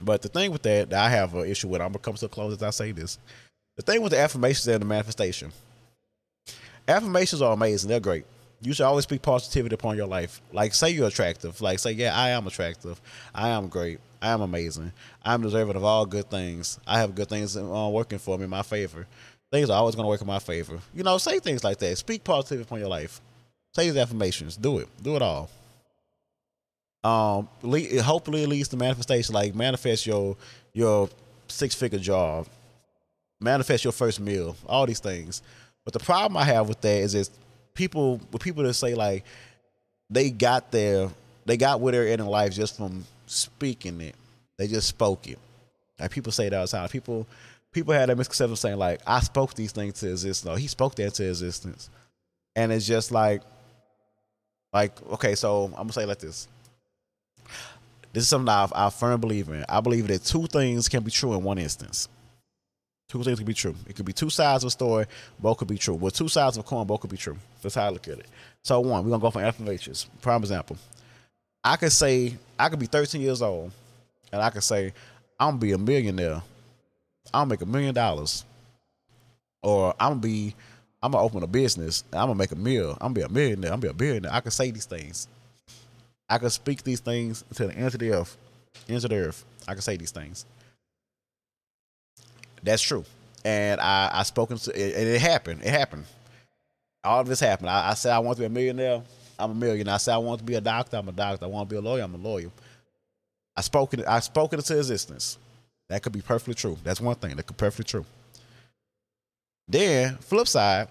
[0.00, 2.28] But the thing with that, that I have an issue with, I'm gonna come a
[2.28, 3.18] close as I say this.
[3.76, 5.52] The thing with the affirmations and the manifestation,
[6.86, 7.88] affirmations are amazing.
[7.88, 8.26] They're great.
[8.60, 10.40] You should always speak positivity upon your life.
[10.52, 11.60] Like, say you're attractive.
[11.60, 13.00] Like, say, yeah, I am attractive.
[13.34, 13.98] I am great.
[14.20, 14.92] I am amazing.
[15.24, 16.78] I'm deserving of all good things.
[16.86, 19.06] I have good things uh, working for me in my favor.
[19.50, 20.78] Things are always going to work in my favor.
[20.94, 21.98] You know, say things like that.
[21.98, 23.20] Speak positivity upon your life.
[23.74, 24.56] Say these affirmations.
[24.56, 24.88] Do it.
[25.02, 25.50] Do it all.
[27.04, 29.34] Um, hopefully it leads to manifestation.
[29.34, 30.36] Like manifest your
[30.72, 31.08] your
[31.48, 32.46] six figure job,
[33.40, 35.42] manifest your first meal, all these things.
[35.84, 37.30] But the problem I have with that is is
[37.74, 39.24] people with people that say like
[40.10, 41.08] they got their
[41.44, 44.14] they got where they're at in life just from speaking it.
[44.58, 45.38] They just spoke it.
[45.98, 46.88] Like people say that all the time.
[46.88, 47.26] People
[47.72, 50.44] people had that misconception saying like I spoke these things to existence.
[50.44, 51.90] No, he spoke that to existence.
[52.54, 53.42] And it's just like
[54.72, 56.48] like okay, so I'm gonna say like this.
[58.12, 59.64] This is something I, I firmly believe in.
[59.68, 62.08] I believe that two things can be true in one instance.
[63.08, 63.74] Two things can be true.
[63.86, 65.06] It could be two sides of a story,
[65.38, 65.94] both could be true.
[65.94, 67.36] Well, two sides of a coin, both could be true.
[67.62, 68.26] That's how I look at it.
[68.64, 70.08] So one, we're gonna go for affirmations.
[70.20, 70.76] Prime example.
[71.64, 73.70] I could say I could be 13 years old,
[74.32, 74.92] and I could say
[75.38, 76.42] I'm gonna be a millionaire.
[77.32, 78.44] Gonna make a million dollars,
[79.62, 80.54] or I'm gonna be
[81.02, 82.04] I'm gonna open a business.
[82.12, 82.92] I'm gonna make a meal.
[83.00, 83.72] I'm gonna be a millionaire.
[83.72, 84.32] I'm gonna be a billionaire.
[84.34, 85.28] I can say these things.
[86.28, 88.36] I can speak these things to the end of the earth.
[88.88, 89.44] Of the earth.
[89.68, 90.46] I can say these things.
[92.62, 93.04] That's true.
[93.44, 95.62] And I I spoken to and it happened.
[95.62, 96.04] It happened.
[97.04, 97.70] All of this happened.
[97.70, 99.02] I, I said I want to be a millionaire.
[99.38, 99.94] I'm a millionaire.
[99.94, 100.98] I said I want to be a doctor.
[100.98, 101.46] I'm a doctor.
[101.46, 102.02] I want to be a lawyer.
[102.02, 102.50] I'm a lawyer.
[103.56, 104.06] I spoke it.
[104.06, 105.38] I spoke it into existence.
[105.88, 106.78] That could be perfectly true.
[106.84, 108.06] That's one thing that could be perfectly true.
[109.68, 110.88] Then flip side,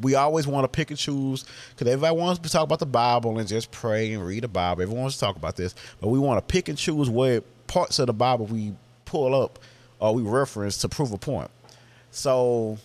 [0.00, 3.38] we always want to pick and choose because everybody wants to talk about the Bible
[3.38, 4.82] and just pray and read the Bible.
[4.82, 7.98] Everyone wants to talk about this, but we want to pick and choose what parts
[7.98, 8.74] of the Bible we
[9.04, 9.58] pull up
[10.00, 11.50] or we reference to prove a point.
[12.10, 12.78] So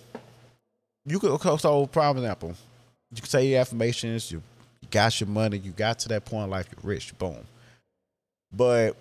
[1.06, 2.56] you could so prime example,
[3.12, 4.42] you can say your affirmations, you,
[4.92, 7.38] got your money, you got to that point in life, you're rich, boom.
[8.54, 8.96] But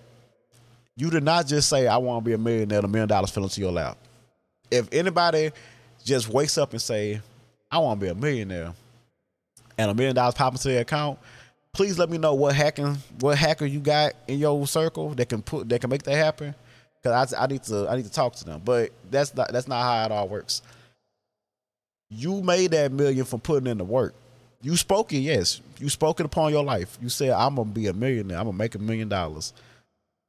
[0.97, 3.45] you did not just say, I want to be a millionaire, a million dollars fell
[3.45, 3.99] into your lap.
[4.71, 5.53] If anybody
[6.05, 7.21] just wakes up and say,
[7.71, 8.75] I want to be a millionaire,
[9.79, 11.19] and a million dollars pop into their account,
[11.73, 15.43] please let me know what hacking, what hacker you got in your circle that can
[15.43, 16.55] put that can make that happen.
[17.03, 18.63] Cause I, I need to I need to talk to them.
[18.65, 20.63] But that's not that's not how it all works.
[22.09, 24.15] You made that million from putting in the work.
[24.63, 25.61] You spoke it, yes.
[25.79, 26.99] You spoke it upon your life.
[27.03, 28.39] You said, I'm gonna be a millionaire.
[28.39, 29.53] I'm gonna make a million dollars.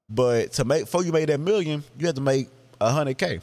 [0.09, 3.39] But to make before you made that million, you had to make a hundred K.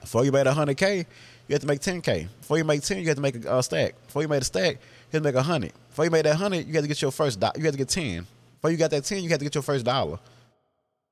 [0.00, 2.28] Before you made a hundred K, you had to make ten K.
[2.40, 3.94] Before you make ten, you had to make a, stack.
[4.06, 5.72] Before you made a stack, you had to make a hundred.
[5.88, 7.78] Before you made that hundred, you had to get your first do- you had to
[7.78, 8.26] get ten.
[8.56, 10.18] Before you got that ten, you had to get your first dollar.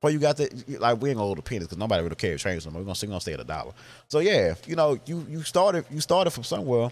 [0.01, 2.43] Before you got that, like we ain't gonna hold the pennies because nobody really cares
[2.43, 2.73] trains no.
[2.73, 3.73] We're gonna, we gonna stay at a dollar.
[4.09, 6.91] So yeah, you know, you you started you started from somewhere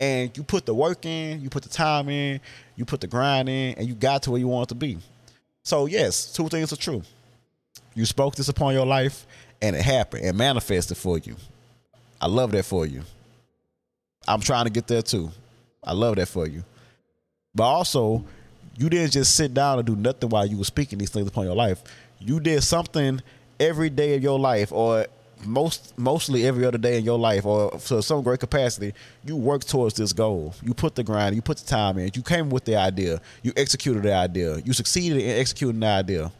[0.00, 2.40] and you put the work in, you put the time in,
[2.74, 4.98] you put the grind in, and you got to where you want to be.
[5.62, 7.02] So yes, two things are true.
[7.94, 9.26] You spoke this upon your life,
[9.62, 11.36] and it happened and manifested for you.
[12.20, 13.02] I love that for you.
[14.26, 15.30] I'm trying to get there too.
[15.84, 16.64] I love that for you.
[17.54, 18.24] But also,
[18.76, 21.46] you didn't just sit down and do nothing while you were speaking these things upon
[21.46, 21.82] your life.
[22.18, 23.22] You did something
[23.58, 25.06] every day of your life, or
[25.44, 28.92] most mostly every other day in your life, or to some great capacity.
[29.24, 30.54] You worked towards this goal.
[30.62, 31.34] You put the grind.
[31.36, 32.10] You put the time in.
[32.14, 33.20] You came with the idea.
[33.42, 34.58] You executed the idea.
[34.58, 36.32] You succeeded in executing the idea.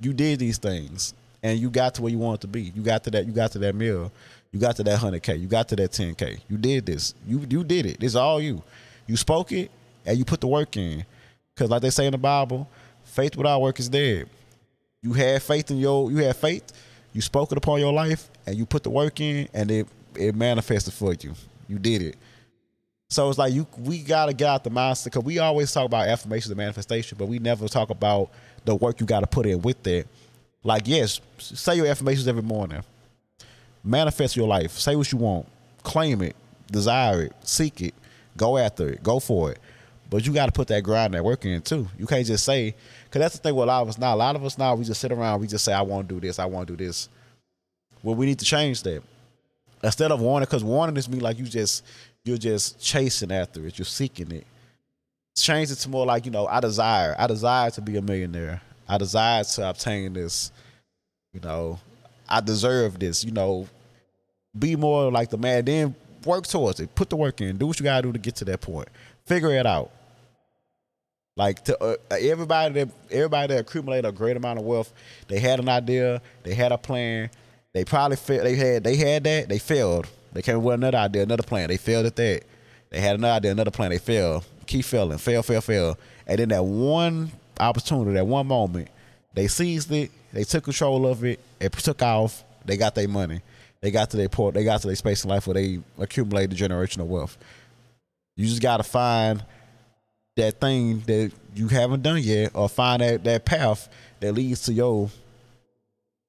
[0.00, 2.62] You did these things, and you got to where you wanted to be.
[2.62, 3.26] You got to that.
[3.26, 4.10] You got to that mill.
[4.52, 5.36] You got to that hundred k.
[5.36, 6.38] You got to that ten k.
[6.48, 7.14] You did this.
[7.26, 8.02] You you did it.
[8.02, 8.62] Is all you.
[9.06, 9.70] You spoke it,
[10.04, 11.04] and you put the work in.
[11.54, 12.68] Because like they say in the Bible,
[13.04, 14.28] faith without work is dead.
[15.02, 16.72] You had faith in your you had faith,
[17.12, 20.34] you spoke it upon your life, and you put the work in, and it it
[20.34, 21.34] manifested for you.
[21.68, 22.16] You did it.
[23.08, 26.08] So it's like you we gotta get out the mindset because we always talk about
[26.08, 28.30] affirmations and manifestation, but we never talk about
[28.64, 30.06] the work you gotta put in with that.
[30.66, 32.82] Like, yes, say your affirmations every morning.
[33.84, 34.72] Manifest your life.
[34.72, 35.46] Say what you want.
[35.84, 36.34] Claim it.
[36.72, 37.32] Desire it.
[37.44, 37.94] Seek it.
[38.36, 39.00] Go after it.
[39.00, 39.60] Go for it.
[40.10, 41.86] But you got to put that grind, that work in too.
[41.96, 44.12] You can't just say, because that's the thing with a lot of us now.
[44.12, 46.14] A lot of us now, we just sit around, we just say, I want to
[46.16, 47.08] do this, I want to do this.
[48.02, 49.04] Well, we need to change that.
[49.84, 51.84] Instead of wanting, because wanting is me like you just,
[52.24, 54.46] you're just chasing after it, you're seeking it.
[55.36, 58.62] Change it to more like, you know, I desire, I desire to be a millionaire.
[58.88, 60.52] I desire to obtain this.
[61.32, 61.78] You know,
[62.28, 63.24] I deserve this.
[63.24, 63.68] You know,
[64.58, 65.64] be more like the man.
[65.64, 66.94] Then work towards it.
[66.94, 67.56] Put the work in.
[67.56, 68.88] Do what you gotta do to get to that point.
[69.24, 69.90] Figure it out.
[71.36, 74.92] Like to uh, everybody that everybody that accumulated a great amount of wealth,
[75.28, 77.30] they had an idea, they had a plan.
[77.74, 78.46] They probably failed.
[78.46, 79.48] They had they had that.
[79.50, 80.06] They failed.
[80.32, 81.68] They came up with another idea, another plan.
[81.68, 82.42] They failed at that.
[82.88, 83.90] They had another idea, another plan.
[83.90, 84.44] They failed.
[84.66, 85.18] Keep failing.
[85.18, 85.98] Fail, fail, fail.
[86.26, 87.30] And then that one
[87.60, 88.88] opportunity, that one moment,
[89.34, 90.10] they seized it.
[90.32, 91.40] They took control of it.
[91.60, 92.44] It took off.
[92.64, 93.40] They got their money.
[93.80, 94.54] They got to their port.
[94.54, 97.36] They got to their space in life where they accumulated generational wealth.
[98.36, 99.44] You just got to find
[100.36, 103.88] that thing that you haven't done yet, or find that that path
[104.20, 105.10] that leads to your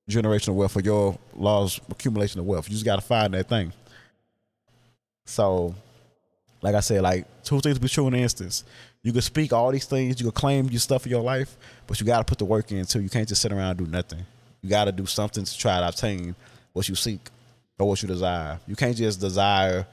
[0.10, 2.70] generational wealth or your laws accumulation of wealth.
[2.70, 3.74] You just got to find that thing.
[5.26, 5.76] So,
[6.62, 8.64] like I said, like two things be true in an instance.
[9.08, 11.56] You can speak all these things, you can claim your stuff in your life,
[11.88, 13.00] but you got to put the work in too.
[13.00, 14.20] You can't just sit around and do nothing.
[14.62, 16.36] You got to do something to try to obtain
[16.74, 17.22] what you seek
[17.80, 18.60] or what you desire.
[18.68, 19.88] You can't just desire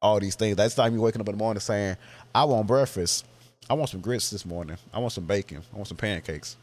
[0.00, 0.56] all these things.
[0.56, 1.96] That's time you're waking up in the morning saying,
[2.34, 3.24] I want breakfast.
[3.70, 4.78] I want some grits this morning.
[4.92, 5.62] I want some bacon.
[5.72, 6.56] I want some pancakes.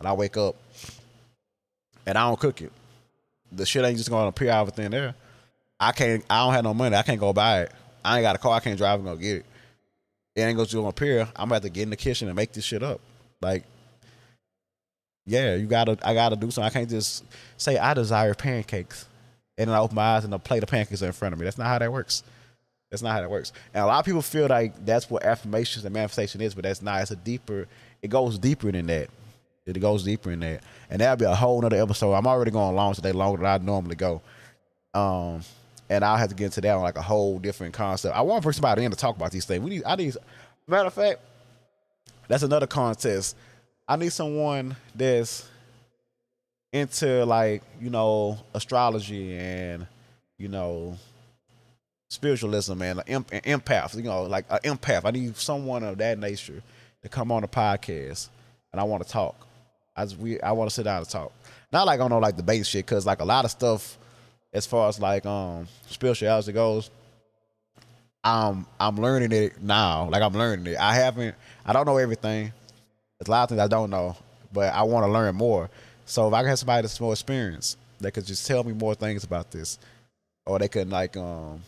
[0.00, 0.56] And I wake up
[2.06, 2.72] and I don't cook it.
[3.52, 5.14] The shit ain't just gonna appear out of thin air.
[5.78, 6.96] I can't I don't have no money.
[6.96, 7.72] I can't go buy it.
[8.04, 9.46] I ain't got a car, I can't drive and go get it.
[10.34, 11.22] It ain't gonna just appear.
[11.36, 13.00] I'm gonna have to get in the kitchen and make this shit up.
[13.40, 13.64] Like
[15.26, 16.68] yeah, you gotta I gotta do something.
[16.68, 17.24] I can't just
[17.56, 19.06] say I desire pancakes.
[19.58, 21.44] and then I open my eyes and a plate of pancakes in front of me.
[21.44, 22.22] That's not how that works.
[22.90, 23.52] That's not how that works.
[23.72, 26.82] And a lot of people feel like that's what affirmations and manifestation is, but that's
[26.82, 27.00] not.
[27.02, 27.66] It's a deeper.
[28.02, 29.08] It goes deeper than that.
[29.64, 32.14] It goes deeper in that, and that'll be a whole nother episode.
[32.14, 34.20] I'm already going long today, longer than I normally go.
[34.92, 35.42] Um,
[35.92, 38.16] and I'll have to get into that on like a whole different concept.
[38.16, 39.62] I want to bring somebody in to talk about these things.
[39.62, 39.82] We need.
[39.84, 40.16] I need.
[40.66, 41.20] Matter of fact,
[42.28, 43.36] that's another contest.
[43.86, 45.46] I need someone that's
[46.72, 49.86] into like you know astrology and
[50.38, 50.96] you know
[52.08, 53.94] spiritualism and an empath.
[53.94, 55.02] You know, like an empath.
[55.04, 56.62] I need someone of that nature
[57.02, 58.30] to come on the podcast,
[58.72, 59.46] and I want to talk.
[59.94, 61.32] I just, we I want to sit down and talk.
[61.70, 63.98] Not like on no like debate shit, cause like a lot of stuff
[64.52, 66.90] as far as like um spirituality goes,
[68.24, 70.08] I'm I'm learning it now.
[70.10, 70.78] Like I'm learning it.
[70.78, 71.34] I haven't
[71.64, 72.52] I don't know everything.
[73.18, 74.16] There's a lot of things I don't know,
[74.52, 75.70] but I want to learn more.
[76.06, 78.94] So if I can have somebody that's more experienced that could just tell me more
[78.94, 79.78] things about this,
[80.46, 81.62] or they could like um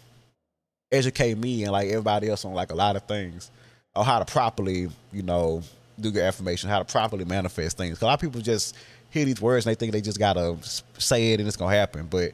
[0.92, 3.50] educate me and like everybody else on like a lot of things,
[3.96, 5.62] or how to properly you know
[6.00, 7.98] do your affirmation, how to properly manifest things.
[7.98, 8.76] Cause a lot of people just
[9.10, 10.56] hear these words and they think they just gotta
[10.98, 12.32] say it and it's gonna happen, but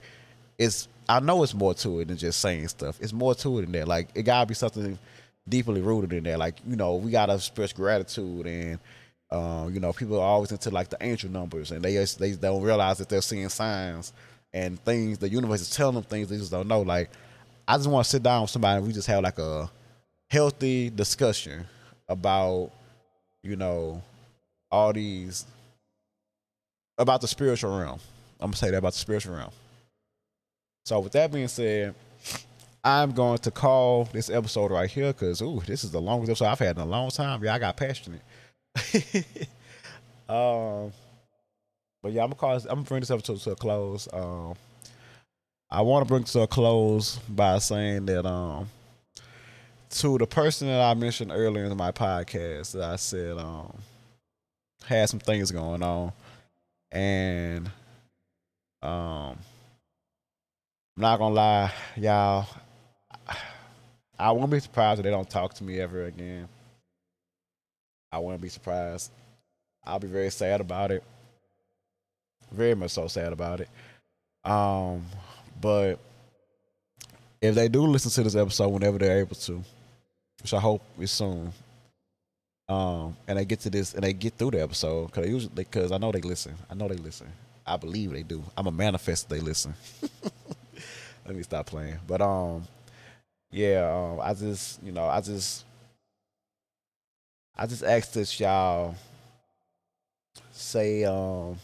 [0.61, 2.98] it's I know it's more to it than just saying stuff.
[3.00, 3.88] It's more to it than that.
[3.88, 4.98] Like it gotta be something
[5.48, 6.36] deeply rooted in there.
[6.36, 8.78] Like you know, we gotta express gratitude, and
[9.30, 12.62] um, you know, people are always into like the angel numbers, and they they don't
[12.62, 14.12] realize that they're seeing signs
[14.52, 15.18] and things.
[15.18, 16.82] The universe is telling them things they just don't know.
[16.82, 17.11] Like
[17.66, 18.78] I just want to sit down with somebody.
[18.78, 19.70] and We just have like a
[20.28, 21.64] healthy discussion
[22.06, 22.70] about
[23.42, 24.02] you know
[24.70, 25.46] all these
[26.98, 27.98] about the spiritual realm.
[28.38, 29.52] I'm gonna say that about the spiritual realm.
[30.91, 31.95] So with that being said,
[32.82, 36.47] I'm going to call this episode right here because ooh, this is the longest episode
[36.47, 37.45] I've had in a long time.
[37.45, 38.22] Yeah, I got passionate.
[40.28, 40.93] um,
[42.03, 42.55] but yeah, I'm gonna call.
[42.55, 44.09] This, I'm gonna bring this episode to a close.
[44.12, 44.55] Um,
[45.70, 48.68] I want to bring to a close by saying that um,
[49.91, 53.78] to the person that I mentioned earlier in my podcast, that I said um,
[54.86, 56.12] had some things going on,
[56.91, 57.70] and
[58.82, 59.38] um
[60.97, 62.47] I'm not gonna lie, y'all.
[64.18, 66.47] I won't be surprised if they don't talk to me ever again.
[68.12, 69.11] I wouldn't be surprised.
[69.84, 71.03] I'll be very sad about it.
[72.53, 73.68] Very much so sad about it.
[74.45, 75.07] Um,
[75.61, 75.99] but
[77.41, 79.62] if they do listen to this episode whenever they're able to,
[80.43, 81.53] which I hope is soon,
[82.68, 85.93] um, and they get to this and they get through the episode because usually because
[85.93, 86.55] I know they listen.
[86.68, 87.28] I know they listen.
[87.66, 88.43] I believe they do.
[88.57, 89.74] I'm a manifest they listen.
[91.26, 91.98] Let me stop playing.
[92.06, 92.66] But um,
[93.50, 95.64] yeah, um, I just you know I just
[97.56, 98.94] I just asked this y'all
[100.52, 101.58] say um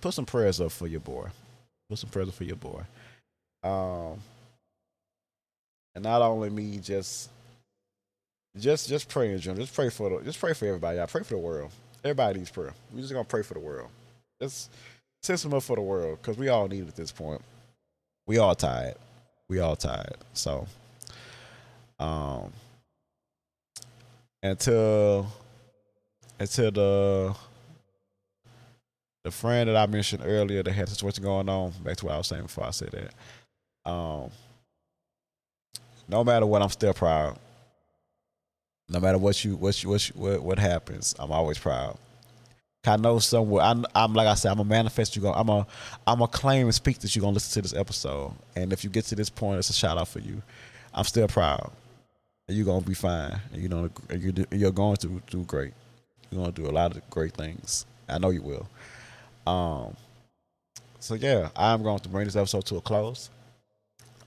[0.00, 1.28] put some prayers up for your boy.
[1.88, 2.82] Put some prayers up for your boy.
[3.62, 4.18] Um,
[5.94, 7.30] and not only me, just
[8.58, 9.64] just just pray in general.
[9.64, 11.00] Just pray for the, just pray for everybody.
[11.00, 11.70] I pray for the world.
[12.04, 12.74] Everybody needs prayer.
[12.92, 13.90] We just gonna pray for the world.
[14.40, 14.70] Just
[15.22, 17.42] send some up for the world because we all need it at this point
[18.28, 18.94] we all tired.
[19.48, 20.18] We all tired.
[20.34, 20.66] So,
[21.98, 22.52] um,
[24.42, 25.26] until
[26.38, 27.34] until the
[29.24, 31.72] the friend that I mentioned earlier that had a situation going on.
[31.82, 33.90] Back to what I was saying before I said that.
[33.90, 34.30] Um,
[36.06, 37.38] no matter what, I'm still proud.
[38.88, 41.98] No matter what you what you, what you, what, what happens, I'm always proud.
[42.88, 43.62] I know somewhere.
[43.62, 44.52] I'm, I'm like I said.
[44.52, 45.14] I'm a manifest.
[45.16, 45.32] You go.
[45.32, 45.66] I'm a.
[46.06, 48.32] I'm a claim and speak that you're gonna listen to this episode.
[48.56, 50.42] And if you get to this point, it's a shout out for you.
[50.94, 51.70] I'm still proud.
[52.48, 53.38] You're gonna be fine.
[53.52, 53.90] You know,
[54.50, 55.74] you're going to do great.
[56.30, 57.86] You're gonna do a lot of great things.
[58.08, 58.68] I know you will.
[59.46, 59.96] Um.
[61.00, 63.30] So yeah, I'm going to bring this episode to a close.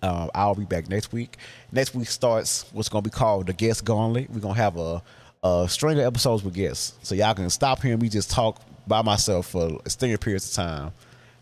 [0.03, 1.37] Um, I'll be back next week.
[1.71, 4.29] Next week starts what's gonna be called the guest gauntlet.
[4.29, 5.01] We're gonna have a
[5.43, 6.93] uh, string of episodes with guests.
[7.03, 10.91] So y'all can stop hearing me just talk by myself for extended periods of time.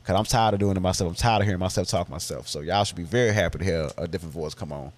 [0.04, 1.10] Cause I'm tired of doing it myself.
[1.10, 2.48] I'm tired of hearing myself talk myself.
[2.48, 4.92] So y'all should be very happy to hear a different voice come on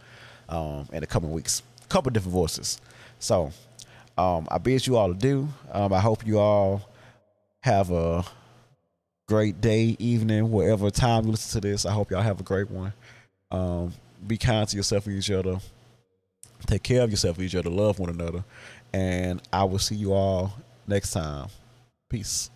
[0.48, 1.64] um, in the coming weeks.
[1.84, 2.80] A couple different voices.
[3.20, 3.52] So
[4.18, 5.50] um, I bid you all do.
[5.72, 6.82] Um, I hope you all
[7.62, 8.24] have a
[9.28, 11.86] great day, evening, whatever time you listen to this.
[11.86, 12.94] I hope y'all have a great one.
[13.50, 13.94] Um,
[14.26, 15.60] be kind to yourself and each other.
[16.68, 17.70] Take care of yourself and each other.
[17.70, 18.44] Love one another.
[18.94, 20.54] And I will see you all
[20.88, 21.48] next time.
[22.10, 22.50] Peace.